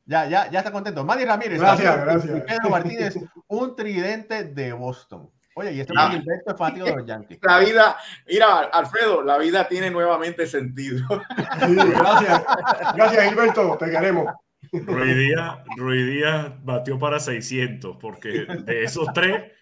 [0.06, 1.04] Ya, ya, ya está contento.
[1.04, 1.60] Manny Ramírez.
[1.60, 2.42] Gracias, gracias.
[2.44, 3.16] Pedro Martínez,
[3.48, 5.28] un tridente de Boston.
[5.56, 6.10] Oye, y este Ah.
[6.12, 7.38] es Gilberto es fanático de los Yankees.
[7.42, 7.96] La vida,
[8.28, 10.98] mira, Alfredo, la vida tiene nuevamente sentido.
[11.66, 12.44] Sí, gracias.
[12.94, 14.26] Gracias, Gilberto, te queremos.
[14.72, 19.52] Rui Díaz, Rui Díaz batió para 600, porque de esos tres,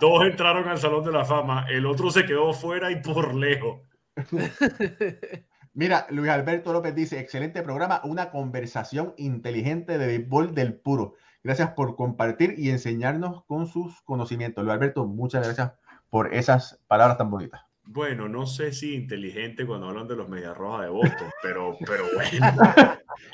[0.00, 3.80] dos entraron al Salón de la Fama, el otro se quedó fuera y por lejos.
[5.74, 11.14] Mira, Luis Alberto López dice, excelente programa, una conversación inteligente de béisbol del puro.
[11.42, 14.64] Gracias por compartir y enseñarnos con sus conocimientos.
[14.64, 15.72] Luis Alberto, muchas gracias
[16.10, 17.60] por esas palabras tan bonitas.
[17.86, 22.04] Bueno, no sé si inteligente cuando hablan de los Medias Rojas de Boston, pero, pero
[22.14, 22.56] bueno.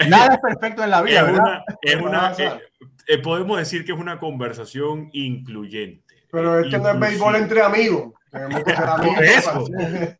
[0.08, 1.42] Nada es perfecto en la vida, Es ¿verdad?
[1.44, 2.42] una, es una- pasa?
[2.56, 2.60] eh,
[3.06, 6.02] eh, podemos decir que es una conversación incluyente.
[6.32, 8.12] Pero esto no es béisbol entre amigos.
[9.20, 9.66] Eso,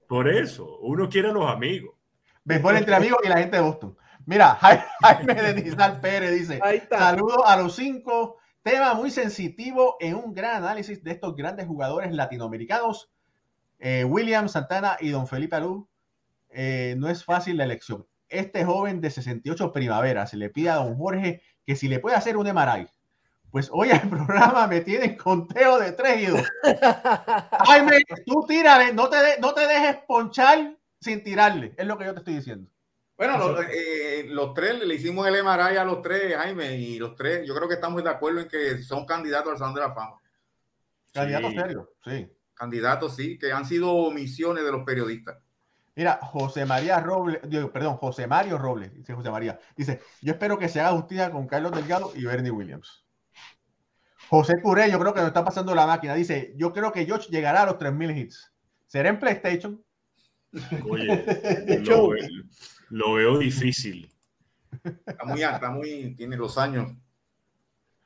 [0.09, 1.95] por eso, uno quiere a los amigos.
[2.45, 3.97] Béisbol entre amigos y la gente de Boston.
[4.27, 6.59] Mira, Jai- Jaime de Nizar Pérez dice.
[6.99, 8.37] Saludos a los cinco.
[8.63, 13.11] Tema muy sensitivo en un gran análisis de estos grandes jugadores latinoamericanos.
[13.79, 15.89] Eh, William Santana y Don Felipe Alú.
[16.51, 18.07] Eh, no es fácil la elección.
[18.29, 22.17] Este joven de 68 primavera se le pide a Don Jorge que si le puede
[22.17, 22.87] hacer un MRI.
[23.51, 26.41] Pues hoy el programa me tiene en conteo de 3 y 2.
[27.67, 31.75] Jaime, tú tírale, no te, de- no te dejes ponchar sin tirarle.
[31.77, 32.71] Es lo que yo te estoy diciendo.
[33.17, 37.15] Bueno, los, eh, los tres, le hicimos el MRI a los tres, Jaime, y los
[37.15, 39.93] tres, yo creo que estamos de acuerdo en que son candidatos al Salón de la
[39.93, 40.17] Fama.
[41.13, 41.57] Candidato Sí.
[41.57, 42.29] serio, sí.
[42.55, 45.39] Candidatos, sí, que han sido omisiones de los periodistas.
[45.97, 50.59] Mira, José María Robles, digo, perdón, José Mario Robles, dice José María, dice, yo espero
[50.59, 53.05] que se haga justicia con Carlos Delgado y Bernie Williams.
[54.31, 57.29] José Curé, yo creo que nos está pasando la máquina, dice, yo creo que George
[57.31, 58.51] llegará a los 3.000 hits.
[58.87, 59.85] ¿Será en PlayStation?
[60.89, 61.25] Oye,
[61.87, 62.29] lo, ve-
[62.91, 64.13] lo veo difícil.
[65.07, 66.93] Está muy, está muy, tiene los años.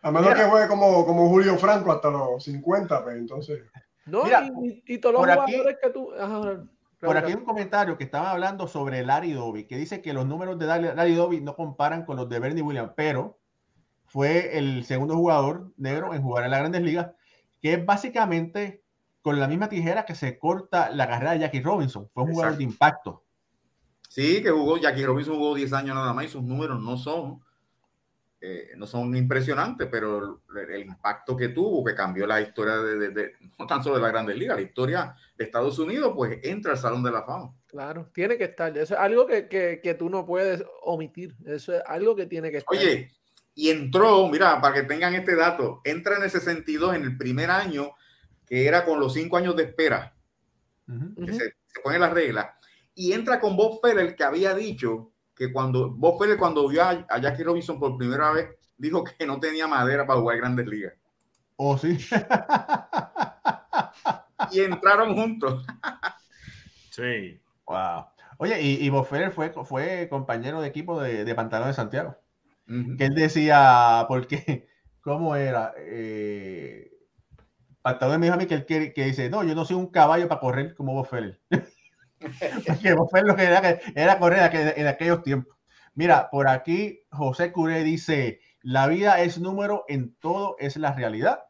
[0.02, 0.44] A menos Mira.
[0.44, 3.62] que juegue como, como Julio Franco hasta los 50, pues entonces.
[4.06, 6.12] No, Mira, y, y- todos los por aquí- jugadores que tú.
[6.14, 6.64] Ajá,
[7.00, 10.26] Por aquí hay un comentario que estaban hablando sobre Larry Doby, que dice que los
[10.26, 13.38] números de Larry Doby no comparan con los de Bernie Williams, pero
[14.06, 17.10] fue el segundo jugador negro en jugar en las grandes ligas,
[17.60, 18.83] que es básicamente
[19.24, 22.10] con la misma tijera que se corta la carrera de Jackie Robinson.
[22.12, 22.58] Fue un jugador Exacto.
[22.58, 23.24] de impacto.
[24.06, 27.40] Sí, que jugó, Jackie Robinson jugó 10 años nada más y sus números no son,
[28.42, 32.98] eh, no son impresionantes, pero el, el impacto que tuvo, que cambió la historia de,
[32.98, 36.38] de- de- no tan solo de la Grandes Ligas, la historia de Estados Unidos, pues
[36.42, 37.54] entra al Salón de la Fama.
[37.66, 38.76] Claro, tiene que estar.
[38.76, 41.34] Eso es algo que, que, que tú no puedes omitir.
[41.46, 42.76] Eso es algo que tiene que estar.
[42.78, 43.10] Oye,
[43.54, 47.50] y entró, mira, para que tengan este dato, entra en el 62 en el primer
[47.50, 47.92] año,
[48.54, 50.14] que era con los cinco años de espera,
[50.86, 52.50] que se, se ponen las reglas,
[52.94, 57.04] y entra con Bob Feller, que había dicho que cuando Bob Feller, cuando vio a,
[57.08, 60.92] a Jackie Robinson por primera vez, dijo que no tenía madera para jugar grandes ligas.
[61.56, 61.98] Oh, sí.
[64.52, 65.66] Y entraron juntos.
[66.90, 67.40] Sí.
[67.66, 68.06] wow.
[68.38, 72.16] Oye, y, y Bob Feller fue, fue compañero de equipo de, de Pantalón de Santiago.
[72.68, 74.68] Que él decía, porque,
[75.00, 75.74] ¿cómo era?
[75.76, 76.92] Eh,
[77.84, 79.88] Pantalón me dijo a mí que él quiere- que dice, no, yo no soy un
[79.88, 81.38] caballo para correr como Feller.
[82.18, 83.60] Porque Feller lo que era,
[83.94, 85.54] era correr en, aquel- en aquellos tiempos.
[85.94, 91.40] Mira, por aquí José Curé dice, la vida es número, en todo es la realidad.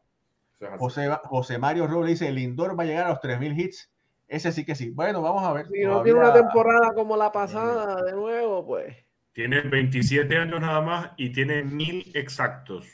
[0.77, 3.89] José, José Mario Robles dice, el Lindor va a llegar a los 3.000 hits.
[4.27, 4.89] Ese sí que sí.
[4.89, 5.67] Bueno, vamos a ver.
[5.67, 8.93] Si no tiene una temporada como la pasada, de nuevo, pues.
[9.31, 12.85] Tiene 27 años nada más y tiene mil exactos.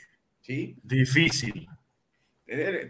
[0.42, 1.68] Sí, Difícil.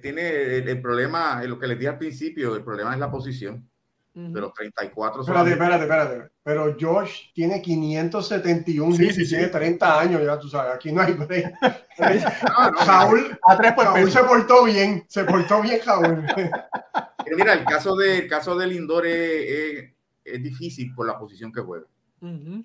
[0.00, 3.68] Tiene, el, el problema, lo que les dije al principio, el problema es la posición.
[4.14, 6.30] De los 34 Espérate, espérate, espérate.
[6.42, 9.30] Pero Josh tiene 571 Sí, sí, y sí.
[9.30, 10.74] tiene 30 años, ya tú sabes.
[10.74, 11.54] Aquí no hay break.
[11.62, 14.10] Ah, no, Raúl, A tres por peso.
[14.10, 15.04] se portó bien.
[15.08, 15.80] Se portó bien.
[17.24, 19.92] Pero mira, el caso de, el caso de Lindor es, es-
[20.24, 21.86] es difícil por la posición que juega.
[22.20, 22.64] Ujú.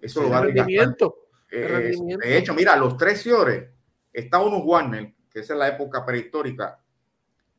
[0.00, 0.48] Eso El lo va a.
[1.50, 3.70] Eh, de hecho, mira, los tres señores,
[4.12, 6.80] está uno Warner, que esa es la época prehistórica.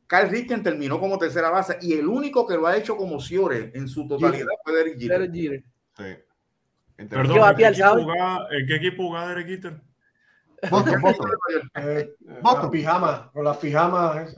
[0.06, 3.70] Carl Ricken terminó como tercera base y el único que lo ha hecho como Ciore
[3.74, 5.18] en su totalidad fue Derek Jeter.
[5.20, 5.64] Derek Jeter.
[5.96, 6.24] Sí.
[6.98, 9.80] Entonces, Perdón, ¿Qué ¿en qué, equipo jugaba, ¿en qué equipo jugaba Derek Jeter?
[10.70, 11.30] Boston, Boston.
[11.76, 12.70] Eh, Boston.
[12.70, 14.36] pijamas, con las pijamas.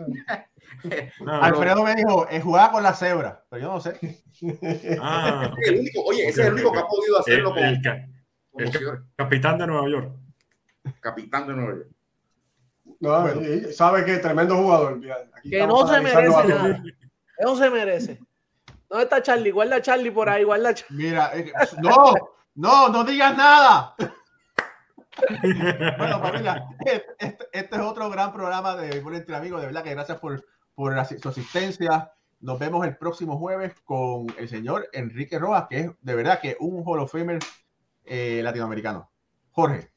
[1.26, 4.22] Alfredo me dijo, eh, jugaba con la cebra, pero yo no sé.
[5.00, 7.80] ah, El único, oye, ese es el único que ha podido el, hacerlo como, el
[8.58, 10.12] el Ciore, capitán de Nueva York.
[11.00, 11.91] capitán de Nueva York.
[13.02, 13.40] No, Bueno.
[13.72, 15.00] sabe que tremendo jugador.
[15.36, 16.82] aquí Que no se merece nada.
[17.38, 18.20] Eso se merece.
[18.88, 19.50] ¿Dónde está Charlie?
[19.50, 21.04] Guarda a Charlie por ahí, guarda a Charlie.
[21.06, 22.12] Mira, eh, no,
[22.54, 23.94] no, no digas nada.
[25.98, 29.60] Bueno, familia, este, este es otro gran programa de Béisbol entre amigos.
[29.60, 30.44] De verdad que gracias por,
[30.74, 32.12] por la- su asistencia.
[32.40, 36.56] Nos vemos el próximo jueves con el señor Enrique Rojas, que es de verdad que
[36.60, 37.38] un Hall of Famer
[38.04, 39.10] eh, latinoamericano.
[39.52, 39.91] Jorge.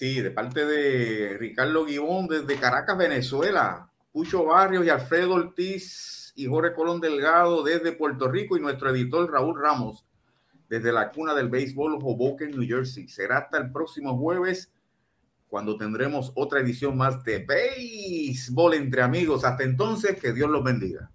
[0.00, 6.46] Sí, de parte de Ricardo Guibón desde Caracas, Venezuela, Pucho Barrios y Alfredo Ortiz y
[6.46, 10.06] Jorge Colón Delgado desde Puerto Rico y nuestro editor Raúl Ramos
[10.70, 13.08] desde la cuna del béisbol Hoboken, New Jersey.
[13.08, 14.72] Será hasta el próximo jueves
[15.48, 19.44] cuando tendremos otra edición más de béisbol entre amigos.
[19.44, 21.10] Hasta entonces, que Dios los bendiga.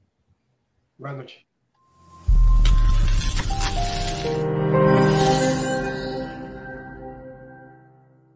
[1.00, 1.44] Buenas noches.